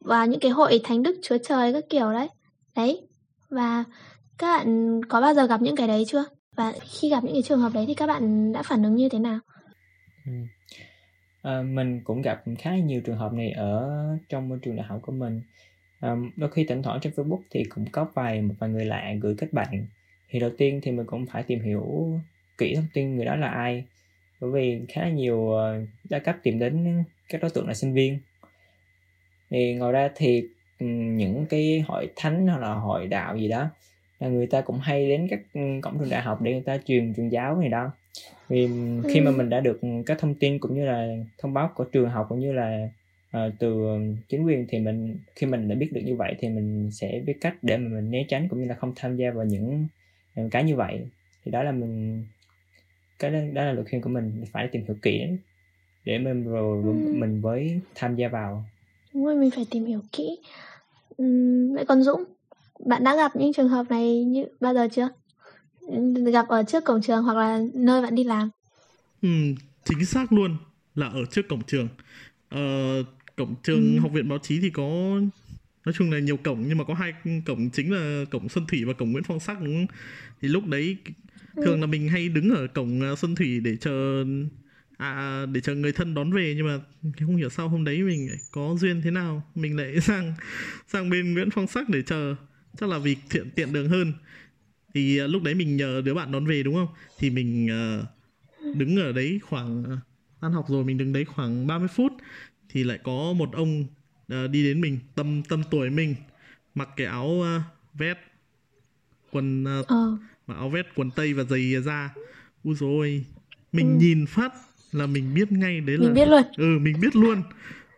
[0.00, 2.28] và những cái hội thánh đức chúa trời các kiểu đấy.
[2.76, 3.02] Đấy,
[3.50, 3.84] và
[4.38, 6.24] các bạn có bao giờ gặp những cái đấy chưa
[6.56, 9.08] và khi gặp những cái trường hợp đấy thì các bạn đã phản ứng như
[9.08, 9.38] thế nào
[10.26, 10.32] Ừ.
[11.42, 13.88] À, mình cũng gặp khá nhiều trường hợp này ở
[14.28, 15.42] trong môi trường đại học của mình.
[16.00, 19.14] À, đôi khi thỉnh thoảng trên Facebook thì cũng có vài một vài người lạ
[19.20, 19.86] gửi kết bạn.
[20.30, 22.10] Thì đầu tiên thì mình cũng phải tìm hiểu
[22.58, 23.84] kỹ thông tin người đó là ai.
[24.40, 28.18] Bởi vì khá nhiều ờ, đa cấp tìm đến các đối tượng là sinh viên.
[29.50, 30.42] Thì ngoài ra thì
[30.80, 33.68] những cái hội thánh hoặc là hội đạo gì đó
[34.20, 36.78] là người ta cũng hay đến các ừ, cổng trường đại học để người ta
[36.86, 37.90] truyền truyền giáo này đó
[38.48, 38.68] vì
[39.08, 39.36] khi mà Ừ.
[39.36, 42.40] mình đã được các thông tin cũng như là thông báo của trường học cũng
[42.40, 42.88] như là
[43.30, 43.86] ờ, từ
[44.28, 47.34] chính quyền thì mình khi mình đã biết được như vậy thì mình sẽ biết
[47.40, 49.86] cách để mà mình né tránh cũng như là không tham gia vào những
[50.36, 51.00] ờ, cái như vậy
[51.44, 52.24] thì đó là mình
[53.18, 55.22] cái đó, đó là lời khuyên của mình phải tìm hiểu kỹ
[56.04, 57.08] để mình rồi Ừ.
[57.12, 58.64] mình mới tham gia vào
[59.14, 60.38] Đúng rồi, mình phải tìm hiểu kỹ.
[61.16, 62.24] Ừm, vậy còn Dũng,
[62.86, 65.08] bạn đã gặp những trường hợp này như bao giờ chưa?
[66.32, 68.50] Gặp ở trước cổng trường hoặc là nơi bạn đi làm?
[69.22, 69.28] Ừ,
[69.84, 70.56] chính xác luôn
[70.94, 71.88] là ở trước cổng trường.
[72.48, 72.60] Ờ,
[73.36, 74.00] cổng trường Ừ.
[74.00, 74.84] học viện báo chí thì có
[75.86, 77.12] nói chung là nhiều cổng nhưng mà có hai
[77.46, 79.96] cổng chính là cổng Xuân Thủy và cổng Nguyễn Phong Sắc đúng không?
[80.42, 80.96] Thì lúc đấy
[81.56, 81.62] Ừ.
[81.62, 84.24] thường là mình hay đứng ở cổng ờ, Xuân Thủy để chờ
[84.98, 86.80] à để chờ người thân đón về nhưng mà
[87.26, 90.34] không hiểu sao hôm đấy mình có duyên thế nào mình lại sang
[90.88, 92.34] sang bên Nguyễn Phong Sắc để chờ
[92.80, 94.12] chắc là vì tiện tiện đường hơn.
[94.94, 96.88] Thì ờ, lúc đấy mình nhờ đứa bạn đón về đúng không?
[97.18, 98.06] Thì mình ờ,
[98.74, 99.98] đứng ở đấy khoảng ờ,
[100.40, 102.12] tan học rồi mình đứng đấy khoảng 30 phút.
[102.68, 103.84] Thì lại có một ông
[104.28, 106.14] đi đến mình tầm tầm tuổi mình
[106.74, 107.42] mặc cái áo
[107.94, 108.18] vest
[109.30, 109.82] quần ờ,
[110.46, 112.14] mặc áo vest quần tây và giày da.
[112.64, 113.24] Ui rồi
[113.72, 114.04] mình Ừ.
[114.04, 114.52] nhìn phát
[114.92, 116.42] là mình biết ngay đấy là mình biết luôn.
[116.56, 117.42] ừ mình biết luôn.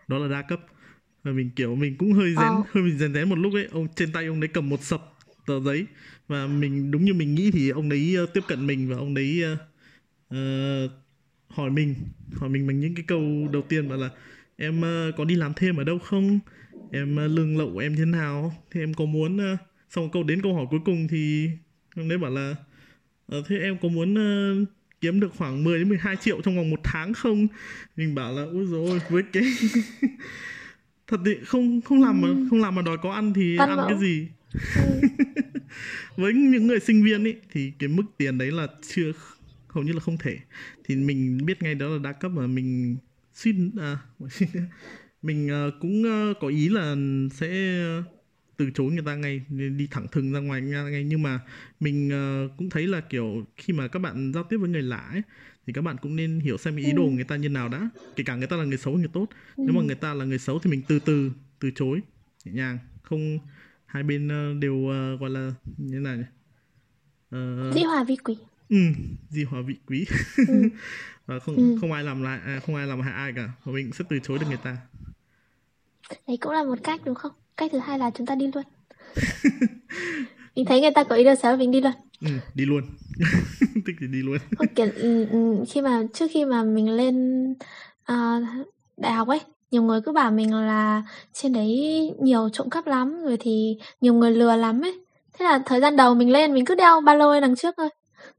[0.09, 0.61] Đó là đa cấp
[1.25, 2.63] và mình kiểu mình cũng hơi rén Ờ.
[2.73, 3.69] hơi mình rén rén một lúc ấy.
[3.73, 5.03] Ông trên tay ông đấy cầm một sập
[5.47, 5.87] tờ giấy.
[6.29, 9.15] Và mình đúng như mình nghĩ thì ông đấy ờ, tiếp cận mình và ông
[9.15, 9.57] đấy ờ,
[10.29, 10.89] ờ,
[11.49, 11.95] hỏi mình.
[12.37, 14.11] Hỏi mình bằng những cái câu đầu tiên bảo là
[14.57, 16.39] em ờ, có đi làm thêm ở đâu không?
[16.91, 18.65] Em ờ, lương lậu của em thế nào?
[18.71, 19.57] Thì em có muốn ờ,
[19.91, 21.51] xong câu đến câu hỏi cuối cùng thì
[21.97, 22.55] ông đấy bảo là
[23.27, 24.55] ờ, thế em có muốn ờ,
[25.01, 27.47] kiếm được khoảng 10 đến 12 triệu trong vòng một tháng không?
[27.97, 29.43] Mình bảo là ui rồi với cái
[31.11, 33.77] thật thì không không làm mà không làm mà đòi có ăn thì Văn ăn
[33.77, 33.89] mẫu.
[33.89, 34.29] cái gì
[34.75, 35.01] Ừ.
[36.17, 39.13] với những người sinh viên ấy thì cái mức tiền đấy là chưa
[39.69, 40.39] hầu như là không thể
[40.85, 42.97] thì mình biết ngay đó là đa cấp mà mình
[43.35, 43.99] suy à,
[45.23, 46.97] mình ờ, cũng ờ, có ý là
[47.33, 47.49] sẽ
[48.57, 49.41] từ chối người ta ngay
[49.79, 51.41] đi thẳng thừng ra ngoài ngay nhưng mà
[51.81, 55.09] mình ờ, cũng thấy là kiểu khi mà các bạn giao tiếp với người lạ
[55.13, 55.23] ấy
[55.71, 57.11] thì các bạn cũng nên hiểu xem ý đồ Ừ.
[57.11, 59.27] người ta như nào đã kể cả người ta là người xấu hay người tốt
[59.57, 59.85] nếu mà Ừ.
[59.87, 62.01] người ta là người xấu thì mình từ từ từ chối
[62.45, 63.39] nhẹ nhàng không
[63.87, 66.23] hai bên ờ, đều ờ, gọi là như thế nào nhỉ
[67.31, 68.37] Ờ, Dĩ hòa vi quý.
[68.69, 68.77] ừ,
[69.31, 70.07] di hòa vị quý
[70.49, 70.69] Ừ.
[71.27, 71.77] và không Ừ.
[71.81, 74.19] không ai làm lại à, không ai làm hại ai cả và mình sẽ từ
[74.23, 74.77] chối được người ta
[76.29, 77.33] Đấy cũng là một cách đúng không?
[77.57, 78.65] Cách thứ hai là chúng ta đi luôn.
[80.57, 81.93] mình thấy người ta có ý đồ xấu mình đi luôn.
[82.21, 82.83] ừ, đi luôn.
[83.87, 84.39] Thích thì đi luôn.
[84.75, 87.45] Kiểu, ừ, ừ, khi mà trước khi mà mình lên
[88.05, 88.41] à,
[88.97, 93.25] đại học ấy nhiều người cứ bảo mình là trên đấy nhiều trộm cắp lắm
[93.25, 95.01] rồi thì nhiều người lừa lắm ấy.
[95.33, 97.89] Thế là thời gian đầu mình lên mình cứ đeo ba lô đằng trước thôi.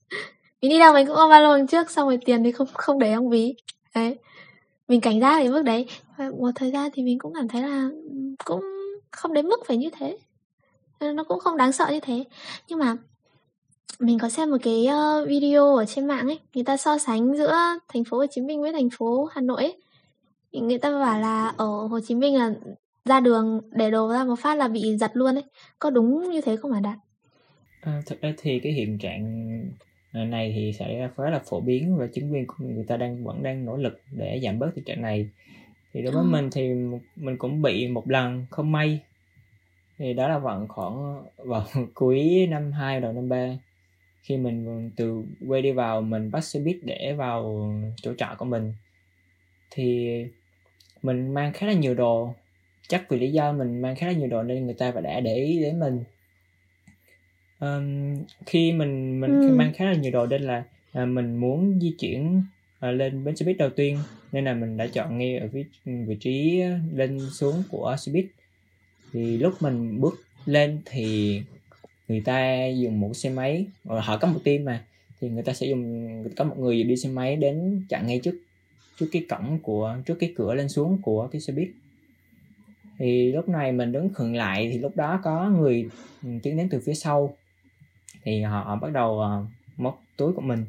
[0.62, 2.68] Mình đi đâu mình cũng ôm ba lô đằng trước xong rồi tiền thì không
[2.74, 3.56] không để trong ví.
[3.96, 4.18] Đấy.
[4.88, 5.86] Mình cảnh giác đến mức đấy.
[6.18, 8.62] Và một thời gian thì mình cũng cảm thấy là ừ, cũng
[9.12, 10.18] không đến mức phải như thế
[11.02, 12.24] nó cũng không đáng sợ như thế.
[12.68, 12.96] Nhưng mà
[14.00, 17.38] mình có xem một cái ờ, video ở trên mạng ấy người ta so sánh
[17.38, 17.56] giữa
[17.94, 19.78] thành phố Hồ Chí Minh với thành phố Hà Nội ấy.
[20.54, 22.54] Thì người ta bảo là ở Hồ Chí Minh là
[23.06, 25.44] ra đường để đồ ra một phát là bị giật luôn ấy.
[25.80, 26.98] Có đúng như thế không hả Đạt?
[27.82, 29.24] À, thực ra thì cái hiện trạng
[30.12, 33.24] à, này thì sẽ khá là phổ biến và chính quyền của người ta đang
[33.24, 35.30] vẫn đang nỗ lực để giảm bớt tình trạng này.
[35.94, 36.30] Thì đối với Ờ.
[36.30, 36.70] mình thì
[37.16, 39.00] mình cũng bị một lần không may
[40.02, 43.58] thì đó là vận khoảng vào cuối năm 2 đầu năm 3
[44.24, 48.46] khi mình từ quê đi vào mình bắt xe buýt để vào chỗ trọ của
[48.46, 48.74] mình.
[49.72, 50.10] Thì
[51.02, 52.34] mình mang khá là nhiều đồ.
[52.88, 55.36] Chắc vì lý do mình mang khá là nhiều đồ nên người ta đã để
[55.36, 56.04] ý đến mình.
[57.60, 59.56] Ờm, khi mình mình khi Ừ.
[59.56, 62.44] mang khá là nhiều đồ nên là à, mình muốn di chuyển
[62.88, 63.98] uh, lên bến xe buýt đầu tiên.
[64.32, 66.62] Nên là mình đã chọn ngay ở vị, vị trí
[66.94, 68.26] lên xuống của xe buýt
[69.14, 71.42] thì lúc mình bước lên thì
[72.08, 74.86] người ta dùng một xe máy ờ, họ có một team mà
[75.22, 78.36] thì người ta sẽ dùng có một người đi xe máy đến chặn ngay trước
[79.02, 81.70] trước cái cổng của trước cái cửa lên xuống của cái xe buýt.
[82.98, 85.90] Thì lúc này mình đứng khựng lại thì lúc đó có người
[86.24, 87.36] ừ, tiến đến từ phía sau.
[88.24, 90.66] Thì họ, bắt đầu uh, móc túi của mình.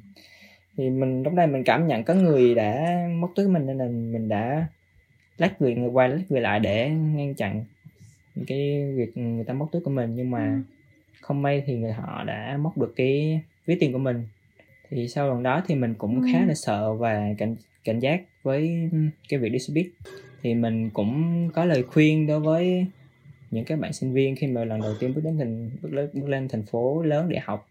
[0.77, 3.79] Thì mình lúc này mình cảm nhận có người đã móc túi của mình nên
[3.79, 4.67] là mình đã
[5.39, 7.65] lách người người qua lách người lại để ngăn chặn
[8.47, 10.77] cái việc người ta móc túi của mình nhưng mà ừ.
[11.21, 14.27] không may thì người họ đã móc được cái ví tiền của mình
[14.91, 16.29] thì sau lần đó thì mình cũng ừ.
[16.33, 18.91] khá là sợ và cảnh cảnh giác với
[19.29, 19.87] cái việc đi xe buýt
[20.43, 22.87] thì mình cũng có lời khuyên đối với
[23.51, 26.09] những các bạn sinh viên khi mà lần đầu tiên bước đến thành bước lên,
[26.13, 27.69] bước lên thành phố lớn để học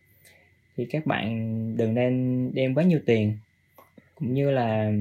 [0.77, 3.37] thì các bạn đừng nên đem quá nhiều tiền
[4.15, 4.91] cũng như là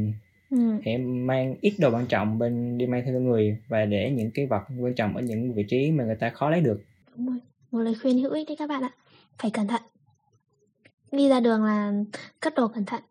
[0.51, 0.57] ừ.
[0.85, 4.47] hãy mang ít đồ quan trọng bên đi mang theo người và để những cái
[4.47, 6.81] vật quan trọng ở những vị trí mà người ta khó lấy được.
[7.17, 8.91] Đúng rồi một lời khuyên hữu ích đấy các bạn ạ.
[9.39, 9.83] Phải cẩn thận.
[11.13, 11.93] Đi ra đường là
[12.41, 13.03] cất đồ cẩn thận.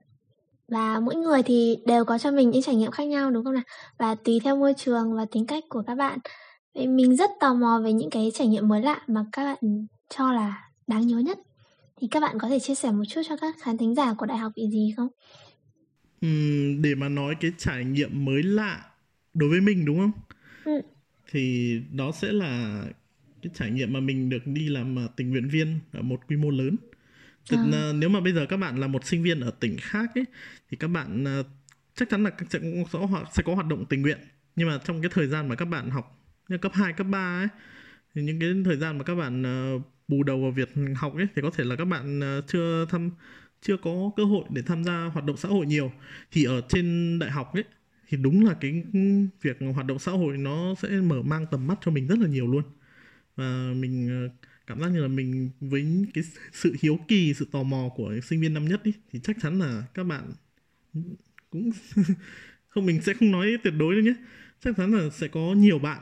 [0.67, 3.54] Và mỗi người thì đều có cho mình những trải nghiệm khác nhau đúng không
[3.54, 3.63] nào?
[3.97, 6.19] Và tùy theo môi trường và tính cách của các bạn.
[6.73, 10.32] Mình rất tò mò về những cái trải nghiệm mới lạ mà các bạn cho
[10.32, 11.39] là đáng nhớ nhất.
[12.02, 14.25] Thì các bạn có thể chia sẻ một chút cho các khán thính giả của
[14.25, 15.08] đại học vị gì không
[16.25, 18.86] uhm, để mà nói cái trải nghiệm mới lạ
[19.34, 20.12] đối với mình đúng không
[20.65, 20.82] ừ.
[21.32, 22.84] thì đó sẽ là
[23.41, 26.38] cái trải nghiệm mà mình được đi làm à, tình nguyện viên ở một quy
[26.38, 26.75] mô lớn
[27.49, 27.91] Thực, à.
[27.95, 30.25] nếu mà bây giờ các bạn là một sinh viên ở tỉnh khác ấy
[30.71, 31.45] thì các bạn uh,
[31.95, 32.60] chắc chắn là sẽ
[32.91, 34.17] có sẽ có hoạt động tình nguyện
[34.55, 37.39] nhưng mà trong cái thời gian mà các bạn học như cấp 2, cấp 3
[37.39, 37.47] ấy
[38.15, 39.43] thì những cái thời gian mà các bạn
[39.75, 43.10] uh, bù đầu vào việc học ấy thì có thể là các bạn chưa thăm
[43.62, 45.91] chưa có cơ hội để tham gia hoạt động xã hội nhiều
[46.32, 47.63] thì ở trên đại học ấy
[48.10, 48.84] thì đúng là cái
[49.41, 52.28] việc hoạt động xã hội nó sẽ mở mang tầm mắt cho mình rất là
[52.28, 52.63] nhiều luôn.
[53.36, 57.63] Và mình ờ, cảm giác như là mình với cái sự hiếu kỳ sự tò
[57.63, 60.34] mò của sinh viên năm nhất ý, thì chắc chắn là các bạn
[61.50, 61.72] cũng
[62.69, 64.13] không mình sẽ không nói tuyệt đối đâu nhé.
[64.63, 66.02] Chắc chắn là sẽ có nhiều bạn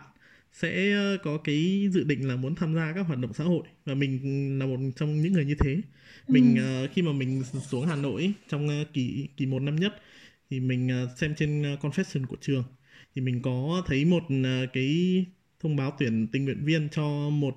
[0.53, 3.67] sẽ ờ, có cái dự định là muốn tham gia các hoạt động xã hội.
[3.85, 5.81] Và mình là một trong những người như thế.
[6.27, 6.85] Mình ừ.
[6.85, 10.01] uh, khi mà mình xuống Hà Nội trong uh, kỳ kỳ một năm nhất
[10.49, 12.63] thì mình xem trên confession của trường.
[13.15, 14.23] Thì mình có thấy một
[14.73, 15.25] cái
[15.59, 17.55] thông báo tuyển tình nguyện viên cho một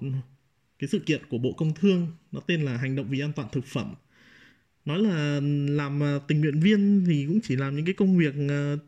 [0.79, 2.07] cái sự kiện của Bộ Công Thương.
[2.33, 3.95] Nó tên là hành động vì an toàn thực phẩm.
[4.85, 8.35] Nói là làm tình nguyện viên thì cũng chỉ làm những cái công việc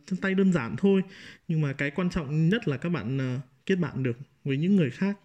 [0.07, 1.03] chân tay đơn giản thôi.
[1.49, 4.91] Nhưng mà cái quan trọng nhất là các bạn kết bạn được với những người
[4.91, 5.19] khác.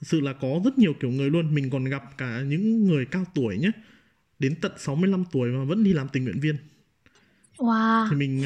[0.00, 1.54] Thật sự là có rất nhiều kiểu người luôn.
[1.54, 3.70] Mình còn gặp cả những người cao tuổi nhé.
[4.38, 6.56] Đến tận 65 tuổi mà vẫn đi làm tình nguyện viên.
[7.56, 8.06] Wow.
[8.10, 8.42] Thì mình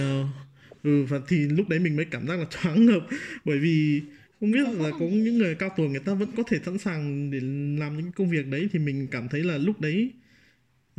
[0.83, 3.07] ừ và thì lúc đấy mình mới cảm giác là choáng ngợp.
[3.45, 4.03] Bởi vì
[4.41, 7.31] không biết là có những người cao tuổi người ta vẫn có thể sẵn sàng
[7.31, 7.41] để
[7.81, 8.69] làm những công việc đấy.
[8.73, 10.13] Thì mình cảm thấy là lúc đấy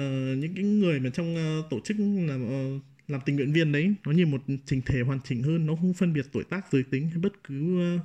[0.02, 3.72] uh, những cái người mà trong uh, tổ chức làm uh, làm tình nguyện viên
[3.72, 6.66] đấy nó như một trình thể hoàn chỉnh hơn nó không phân biệt tuổi tác
[6.72, 8.02] giới tính hay bất cứ uh,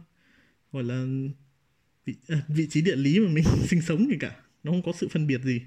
[0.73, 1.05] gọi là
[2.05, 4.37] vị, uh, vị trí địa lý mà mình sinh sống gì cả.
[4.63, 5.61] Nó không có sự phân biệt gì.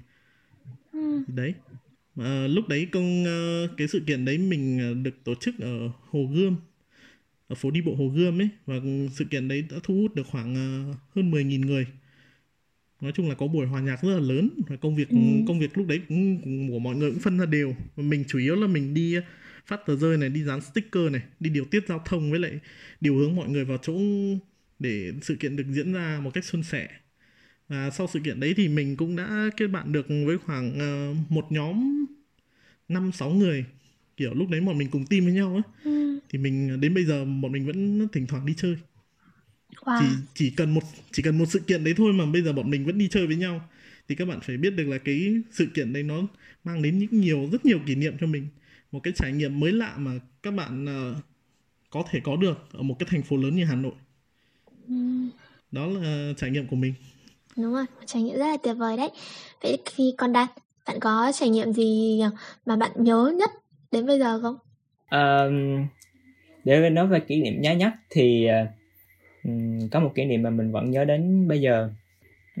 [0.92, 1.22] Ừ.
[1.26, 1.54] đấy.
[2.20, 6.30] Uh, lúc đấy công uh, cái sự kiện đấy mình được tổ chức ở hồ
[6.34, 6.56] gươm
[7.48, 8.48] ở phố đi bộ Hồ Gươm ấy.
[8.66, 8.74] Và
[9.12, 11.86] sự kiện đấy đã thu hút được khoảng uh, hơn 10.000 người
[13.06, 14.50] nói chung là có buổi hòa nhạc rất là lớn.
[14.68, 15.16] Và công việc ừ.
[15.48, 16.40] công việc lúc đấy cũng,
[16.70, 17.76] của mọi người cũng phân ra đều.
[17.96, 19.16] Mình chủ yếu là mình đi
[19.66, 22.60] phát tờ rơi này đi dán sticker này đi điều tiết giao thông với lại
[23.00, 23.98] điều hướng mọi người vào chỗ
[24.78, 26.88] để sự kiện được diễn ra một cách suôn sẻ.
[27.68, 31.32] Và sau sự kiện đấy thì mình cũng đã kết bạn được với khoảng uh,
[31.32, 32.06] một nhóm
[32.88, 33.64] năm sáu người.
[34.16, 36.18] Kiểu lúc đấy bọn mình cùng team với nhau ấy ừ.
[36.28, 38.76] thì mình đến bây giờ bọn mình vẫn thỉnh thoảng đi chơi
[39.80, 39.98] wow.
[40.00, 42.70] chỉ chỉ cần một chỉ cần một sự kiện đấy thôi mà bây giờ bọn
[42.70, 43.60] mình vẫn đi chơi với nhau
[44.08, 46.22] thì các bạn phải biết được là cái sự kiện đấy nó
[46.64, 48.48] mang đến những nhiều rất nhiều kỷ niệm cho mình
[48.92, 50.10] một cái trải nghiệm mới lạ mà
[50.42, 51.16] các bạn uh,
[51.90, 53.94] có thể có được ở một cái thành phố lớn như Hà Nội
[54.88, 54.94] ừ.
[55.72, 56.94] đó là trải nghiệm của mình
[57.56, 59.10] đúng rồi trải nghiệm rất là tuyệt vời đấy
[59.62, 60.50] vậy khi còn đạt
[60.86, 62.20] bạn có trải nghiệm gì
[62.66, 63.50] mà bạn nhớ nhất
[63.92, 64.56] đến bây giờ không?
[65.10, 65.86] Um,
[66.64, 68.46] để nói về kỷ niệm nhớ nhất thì
[69.46, 71.90] um, có một kỷ niệm mà mình vẫn nhớ đến bây giờ.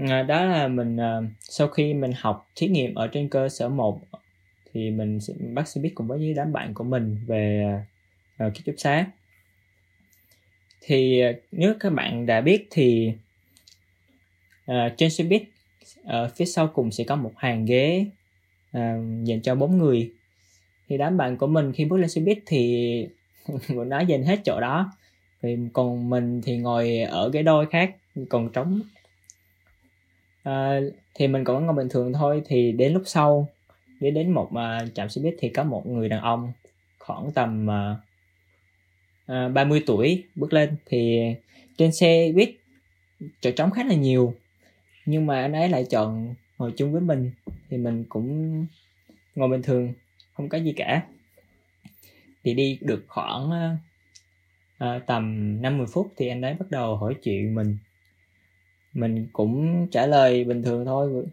[0.00, 3.68] Uh, đó là mình uh, sau khi mình học thí nghiệm ở trên cơ sở
[3.68, 4.00] 1
[4.72, 5.18] thì mình
[5.54, 7.72] bắt xe buýt cùng với đám bạn của mình về
[8.46, 9.06] uh, ký túc xá.
[10.80, 13.12] Thì uh, nếu các bạn đã biết thì
[14.70, 15.42] uh, trên xe buýt
[16.02, 18.06] uh, phía sau cùng sẽ có một hàng ghế
[18.76, 20.12] uh, dành cho bốn người.
[20.88, 23.08] Thì đám bạn của mình khi bước lên xe buýt thì
[23.68, 24.92] bọn nó dành hết chỗ đó
[25.42, 27.96] thì còn mình thì ngồi ở cái đôi khác
[28.28, 28.80] còn trống.
[30.42, 30.80] À,
[31.14, 33.48] thì mình cũng ngồi bình thường thôi thì đến lúc sau
[34.00, 36.52] đến đến một uh, trạm xe buýt thì có một người đàn ông
[36.98, 37.98] khoảng tầm uh,
[39.46, 40.76] uh, 30 tuổi bước lên.
[40.86, 41.20] Thì
[41.78, 42.50] trên xe buýt
[43.40, 44.34] chỗ trống khá là nhiều
[45.06, 47.30] nhưng mà anh ấy lại chọn ngồi chung với mình.
[47.70, 48.66] Thì mình cũng
[49.34, 49.92] ngồi bình thường
[50.32, 51.02] không có gì cả.
[52.44, 53.76] Thì đi được khoảng à,
[54.78, 57.78] à, tầm 50 phút thì anh ấy bắt đầu hỏi chuyện mình.
[58.92, 61.26] Mình cũng trả lời bình thường thôi.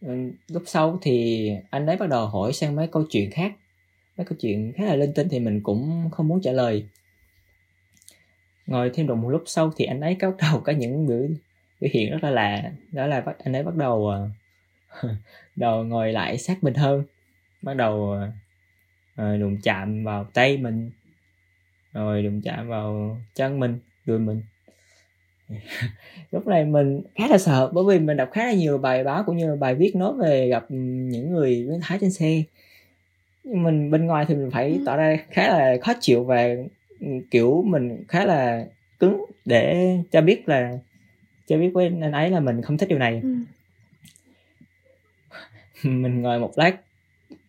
[0.00, 3.52] Ừ, lúc sau thì anh ấy bắt đầu hỏi sang mấy câu chuyện khác.
[4.16, 6.86] Mấy câu chuyện khá là linh tinh thì mình cũng không muốn trả lời.
[8.66, 11.28] Ngồi thêm được một lúc sau thì anh ấy bắt đầu có những biểu
[11.80, 12.72] biểu hiện rất là lạ.
[12.92, 14.28] Đó là anh ấy bắt đầu ờ,
[15.56, 17.04] đầu ngồi lại sát mình hơn.
[17.62, 18.16] Bắt đầu
[19.16, 20.90] ờ, đụng chạm vào tay mình
[21.92, 24.42] rồi đụng chạm vào chân mình đùi mình
[26.30, 29.22] lúc này mình khá là sợ bởi vì mình đọc khá là nhiều bài báo
[29.26, 32.42] cũng như là bài viết nói về gặp những người biến thái trên xe
[33.44, 34.82] nhưng mình bên ngoài thì mình phải ừ.
[34.86, 36.48] tỏ ra khá là khó chịu và
[37.30, 38.66] kiểu mình khá là
[38.98, 40.78] cứng để cho biết là
[41.46, 43.34] cho biết với anh ấy là mình không thích điều này ừ.
[45.90, 46.76] mình ngồi một lát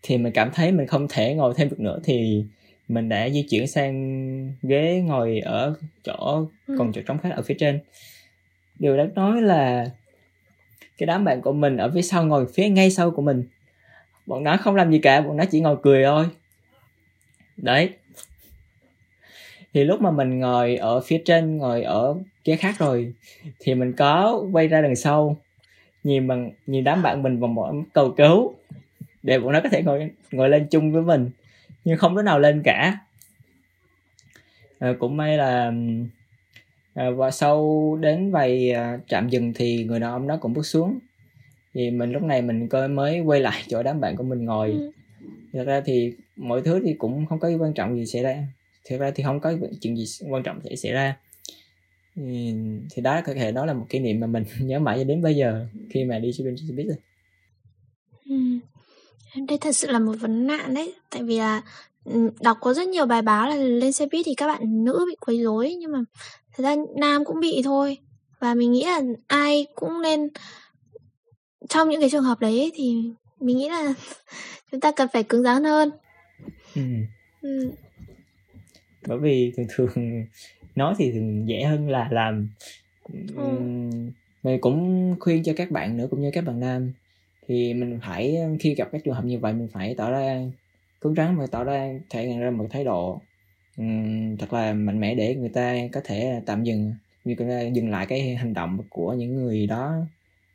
[0.02, 2.46] thì mình cảm thấy mình không thể ngồi thêm được nữa thì
[2.90, 5.74] mình đã di chuyển sang ghế ngồi ở
[6.04, 6.76] chỗ ừ.
[6.78, 7.80] còn chỗ trống khác ở phía trên.
[8.80, 9.92] Điều đáng nói là
[10.98, 13.44] cái đám bạn của mình ở phía sau ngồi phía ngay sau của mình.
[14.26, 16.26] Bọn nó không làm gì cả bọn nó chỉ ngồi cười thôi.
[17.58, 17.90] Đấy.
[19.74, 23.14] Thì lúc mà mình ngồi ở phía trên ngồi ở ghế khác rồi
[23.60, 25.38] thì mình có quay ra đằng sau
[26.04, 28.54] nhìn bằng nhìn đám bạn mình bằng một cầu cứu
[29.24, 31.30] để bọn nó có thể ngồi ngồi lên chung với mình
[31.90, 32.98] nhưng không đứa nào lên cả.
[34.80, 35.74] À, cũng may là
[36.94, 40.66] à, và sau đến vài à, trạm dừng thì người đàn ông đó cũng bước
[40.66, 41.00] xuống.
[41.74, 44.70] Thì mình lúc này mình coi mới quay lại chỗ đám bạn của mình ngồi.
[44.70, 44.92] Ừ.
[45.54, 48.48] thật ra thì mọi thứ thì cũng không có quan trọng gì xảy ra.
[48.86, 51.18] Thật ra thì không có chuyện gì quan trọng sẽ xảy ra.
[52.16, 52.54] Thì,
[52.92, 55.22] thì đó có thể đó là một kỷ niệm mà mình nhớ mãi cho đến
[55.22, 56.98] bây giờ khi mà đi shopping trên biết rồi.
[58.30, 58.36] Ừ.
[59.36, 61.62] đây thật sự là một vấn nạn đấy tại vì là
[62.06, 65.06] ừ, đọc có rất nhiều bài báo là lên xe buýt thì các bạn nữ
[65.10, 66.00] bị quấy rối nhưng mà
[66.54, 67.98] thật ra nam cũng bị thôi
[68.40, 70.30] và mình nghĩ là ai cũng nên
[71.70, 73.94] trong những cái trường hợp đấy thì mình nghĩ là
[74.72, 75.92] chúng ta cần phải cứng rắn hơn
[76.76, 76.82] ừ.
[77.42, 77.72] Ừ.
[79.08, 79.90] bởi vì thường thường
[80.76, 82.50] nói thì thường dễ hơn là làm
[83.36, 83.44] ừ.
[84.44, 86.92] mình cũng khuyên cho các bạn nữa cũng như các bạn nam
[87.50, 90.42] thì mình phải ờ, khi gặp các trường hợp như vậy mình phải tỏ ra
[91.02, 93.22] cứng rắn và tỏ ra thể hiện ra một thái độ
[93.78, 97.36] um, thật là mạnh mẽ để người ta có thể tạm dừng như
[97.74, 99.96] dừng lại cái hành động của những người đó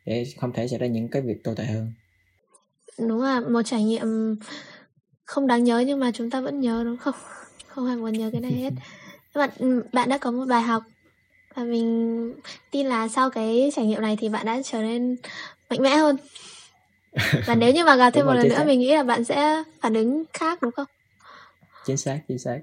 [0.05, 1.91] để không thể xảy ra những cái việc tồi tệ hơn.
[2.99, 4.35] Đúng là một trải nghiệm
[5.25, 7.15] không đáng nhớ nhưng mà chúng ta vẫn nhớ đúng không?
[7.67, 8.73] Không ai muốn nhớ cái này hết.
[9.33, 9.49] Bạn
[9.93, 10.83] bạn đã có một bài học
[11.55, 12.33] và mình
[12.71, 15.15] tin là sau cái trải nghiệm này thì bạn đã trở nên
[15.69, 16.17] mạnh mẽ hơn.
[17.45, 18.67] và nếu như mà gặp thêm một lần nữa xác.
[18.67, 20.87] mình nghĩ là bạn sẽ phản ứng khác đúng không?
[21.85, 22.59] Chính xác chính xác.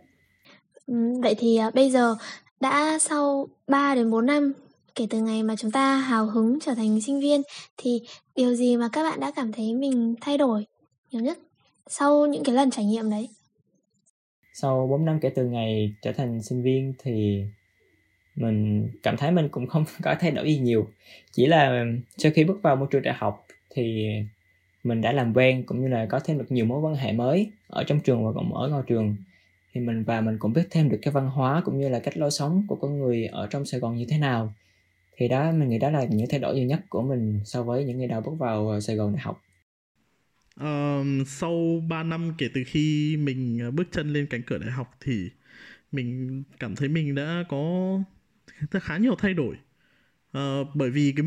[0.87, 2.15] Ừ, vậy thì uh, bây giờ
[2.61, 4.53] đã sau 3 đến 4 năm
[4.95, 7.43] kể từ ngày mà chúng ta hào hứng trở thành sinh viên
[7.77, 8.01] thì
[8.35, 10.67] điều gì mà các bạn đã cảm thấy mình thay đổi
[11.11, 11.39] nhiều nhất
[11.87, 13.29] sau những cái lần trải nghiệm đấy?
[14.55, 17.45] Sau 4 năm kể từ ngày trở thành sinh viên thì
[18.35, 20.89] mình cảm thấy mình cũng không có thay đổi gì nhiều.
[21.33, 21.85] Chỉ là
[22.17, 24.09] sau khi bước vào môi trường đại học thì
[24.85, 27.51] mình đã làm quen cũng như là có thêm được nhiều mối quan hệ mới
[27.69, 29.17] ở trong trường và cũng ở ngoài trường.
[29.73, 32.17] Thì mình và mình cũng biết thêm được cái văn hóa cũng như là cách
[32.17, 34.55] lối sống của con người ở trong Sài Gòn như thế nào.
[35.17, 37.85] Thì đó mình nghĩ đó là những thay đổi nhiều nhất của mình so với
[37.85, 39.43] những ngày đầu bước vào ờ, Sài Gòn đại học.
[40.61, 44.71] Uh, sau 3 năm kể từ khi mình ờ, bước chân lên cánh cửa đại
[44.71, 45.31] học thì
[45.93, 47.99] mình cảm thấy mình đã có
[48.71, 49.57] khá nhiều thay đổi.
[50.39, 51.27] Uh, bởi vì cái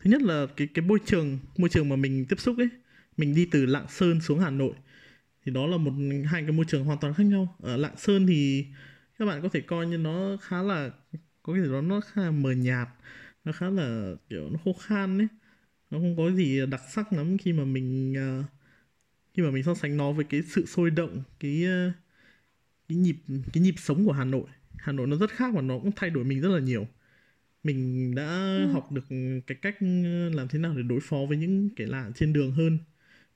[0.00, 2.68] thứ nhất là cái cái môi trường môi trường mà mình tiếp xúc ấy
[3.16, 4.74] mình đi từ lạng sơn xuống hà nội.
[5.44, 5.92] Thì đó là một
[6.26, 7.56] hai cái môi trường hoàn toàn khác nhau.
[7.62, 8.66] Ở lạng sơn thì
[9.18, 10.90] các bạn có thể coi như nó khá là
[11.42, 12.88] có cái gì đó nó khá là mờ nhạt
[13.44, 15.28] nó khá là kiểu nó khô khan ấy.
[15.90, 18.44] Nó không có gì đặc sắc lắm khi mà mình uh,
[19.34, 21.92] khi mà mình so sánh nó với cái sự sôi động cái uh,
[22.88, 23.16] cái nhịp
[23.52, 24.46] cái nhịp sống của Hà Nội.
[24.76, 26.86] Hà Nội nó rất khác và nó cũng thay đổi mình rất là nhiều.
[27.64, 28.26] Mình đã
[28.64, 28.66] ừ.
[28.72, 29.04] học được
[29.46, 29.76] cái cách
[30.32, 32.78] làm thế nào để đối phó với những kẻ lạ trên đường hơn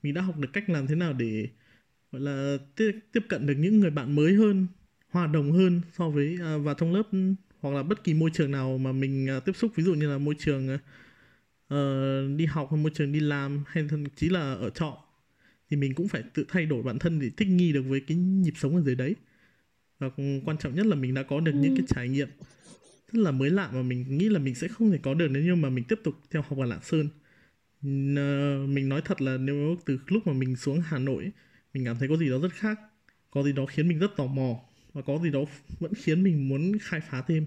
[0.03, 1.47] mình đã học được cách làm thế nào để
[2.11, 4.67] gọi là tiếp, tiếp cận được những người bạn mới hơn
[5.09, 7.03] hòa đồng hơn so với à, và trong lớp
[7.59, 9.71] hoặc là bất kỳ môi trường nào mà mình à, tiếp xúc.
[9.75, 10.77] Ví dụ như là môi trường
[11.73, 14.97] uh, đi học hay môi trường đi làm hay thậm chí là ở trọ
[15.69, 18.17] thì mình cũng phải tự thay đổi bản thân để thích nghi được với cái
[18.17, 19.15] nhịp sống ở dưới đấy.
[19.99, 20.09] Và
[20.45, 21.57] quan trọng nhất là mình đã có được ừ.
[21.57, 22.29] những cái trải nghiệm
[23.11, 25.43] rất là mới lạ mà mình nghĩ là mình sẽ không thể có được nếu
[25.43, 27.09] như mà mình tiếp tục theo học ở Lạng Sơn
[27.81, 31.31] mình nói thật là nếu từ lúc mà mình xuống Hà Nội
[31.73, 32.79] mình cảm thấy có gì đó rất khác.
[33.31, 34.59] Có gì đó khiến mình rất tò mò
[34.93, 35.39] và có gì đó
[35.79, 37.45] vẫn khiến mình muốn khai phá thêm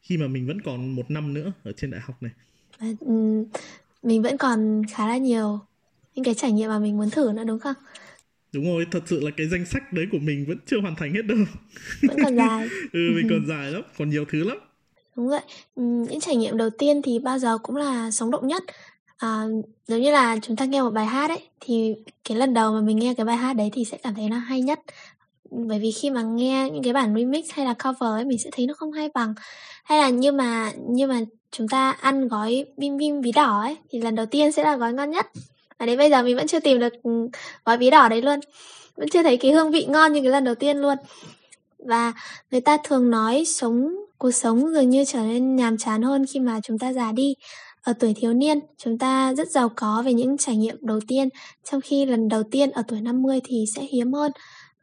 [0.00, 2.32] khi mà mình vẫn còn một năm nữa ở trên đại học này.
[4.02, 5.60] Mình vẫn còn khá là nhiều
[6.14, 7.74] những cái trải nghiệm mà mình muốn thử nữa đúng không?
[8.52, 11.14] Đúng rồi thật sự là cái danh sách đấy của mình vẫn chưa hoàn thành
[11.14, 11.38] hết đâu.
[12.02, 12.68] Vẫn còn dài.
[12.92, 14.58] Ừ mình còn dài lắm còn nhiều thứ lắm.
[15.16, 15.42] Đúng vậy.
[15.76, 18.62] Những trải nghiệm đầu tiên thì bao giờ cũng là sống động nhất
[19.16, 19.44] à,
[19.86, 21.94] giống như là chúng ta nghe một bài hát ấy thì
[22.24, 24.36] cái lần đầu mà mình nghe cái bài hát đấy thì sẽ cảm thấy nó
[24.36, 24.80] hay nhất.
[25.50, 28.50] Bởi vì khi mà nghe những cái bản remix hay là cover ấy mình sẽ
[28.52, 29.34] thấy nó không hay bằng.
[29.84, 33.76] Hay là như mà như mà chúng ta ăn gói bim bim bí đỏ ấy
[33.90, 35.26] thì lần đầu tiên sẽ là gói ngon nhất.
[35.78, 37.28] Và đến bây giờ mình vẫn chưa tìm được ừ,
[37.64, 38.40] gói bí đỏ đấy luôn.
[38.96, 40.98] Vẫn chưa thấy cái hương vị ngon như cái lần đầu tiên luôn.
[41.78, 42.12] Và
[42.50, 46.40] người ta thường nói sống cuộc sống dường như trở nên nhàm chán hơn khi
[46.40, 47.34] mà chúng ta già đi
[47.86, 51.28] ở tuổi thiếu niên, chúng ta rất giàu có về những trải nghiệm đầu tiên,
[51.64, 54.32] trong khi lần đầu tiên ở tuổi 50 thì sẽ hiếm hơn.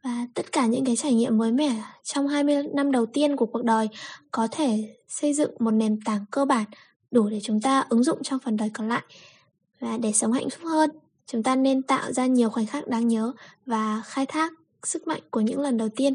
[0.03, 3.45] Và tất cả những cái trải nghiệm mới mẻ trong 20 năm đầu tiên của
[3.45, 3.89] cuộc đời
[4.31, 6.65] có thể xây dựng một nền tảng cơ bản
[7.11, 9.01] đủ để chúng ta ứng dụng trong phần đời còn lại.
[9.79, 10.89] Và để sống hạnh phúc hơn,
[11.27, 13.31] chúng ta nên tạo ra nhiều khoảnh khắc đáng nhớ
[13.65, 16.13] và khai thác sức mạnh của những lần đầu tiên.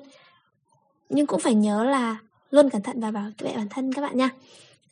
[1.09, 2.17] Nhưng cũng phải nhớ là
[2.51, 4.31] luôn cẩn thận và bảo vệ bản thân các bạn nha.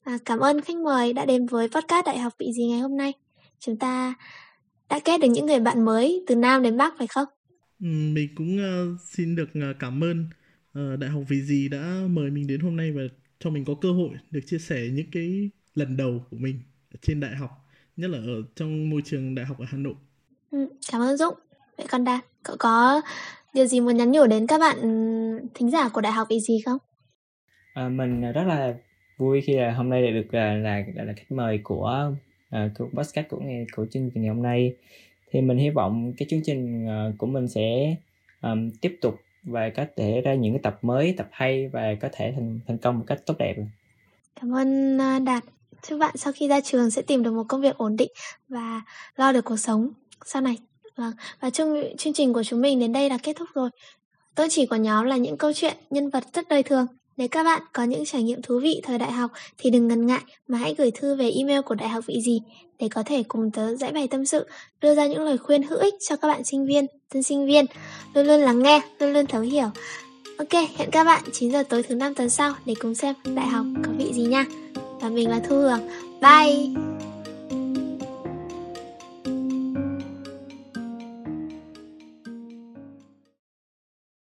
[0.06, 2.96] À, cảm ơn khách mời đã đến với podcast Đại học Vị gì ngày hôm
[2.96, 3.12] nay.
[3.58, 4.14] Chúng ta
[4.88, 7.28] đã kết được những người bạn mới từ Nam đến Bắc phải không?
[7.80, 10.26] Ừ, mình cũng uh, xin được uh, cảm ơn
[10.78, 13.02] uh, Đại học Vì gì đã mời mình đến hôm nay và
[13.40, 16.60] cho mình có cơ hội được chia sẻ những cái lần đầu của mình
[17.02, 17.50] trên đại học,
[17.96, 19.94] nhất là ở trong môi trường đại học ở Hà Nội.
[20.50, 21.34] Ừ, cảm ơn Dũng.
[21.76, 23.00] Vậy con Đạt, cậu có
[23.54, 24.78] điều gì muốn nhắn nhủ đến các bạn
[25.54, 26.78] thính giả của Đại học Vì gì không?
[27.74, 28.74] À, mình rất là
[29.18, 32.10] vui khi là hôm nay được được là là, là, là khách mời của
[32.50, 34.74] à, uh, của podcast của ngày của chương trình ngày hôm nay.
[35.30, 37.96] Thì mình hy vọng cái chương trình uh, của mình sẽ
[38.42, 42.08] um, tiếp tục và có thể ra những cái tập mới tập hay và có
[42.12, 43.56] thể thành thành công một cách tốt đẹp.
[44.40, 45.44] Cảm ơn uh, đạt.
[45.82, 48.10] Chúc bạn sau khi ra trường sẽ tìm được một công việc ổn định
[48.48, 48.82] và
[49.16, 49.88] lo được cuộc sống.
[50.24, 50.56] Sau này
[50.96, 53.70] vâng và chương chương trình của chúng mình đến đây là kết thúc rồi.
[54.34, 56.86] Tôi chỉ của nhóm là những câu chuyện nhân vật rất đời thường
[57.16, 60.06] nếu các bạn có những trải nghiệm thú vị thời đại học thì đừng ngần
[60.06, 62.40] ngại mà hãy gửi thư về email của Đại học Vị gì
[62.78, 64.46] để có thể cùng tớ giải bày tâm sự,
[64.80, 67.64] đưa ra những lời khuyên hữu ích cho các bạn sinh viên, tân sinh viên,
[68.14, 69.70] luôn luôn lắng nghe, luôn luôn thấu hiểu.
[70.38, 73.46] Ok, hẹn các bạn 9 giờ tối thứ năm tuần sau để cùng xem đại
[73.46, 74.44] học có vị gì nha.
[75.00, 75.80] Và mình là Thu Hường.
[76.20, 77.15] Bye!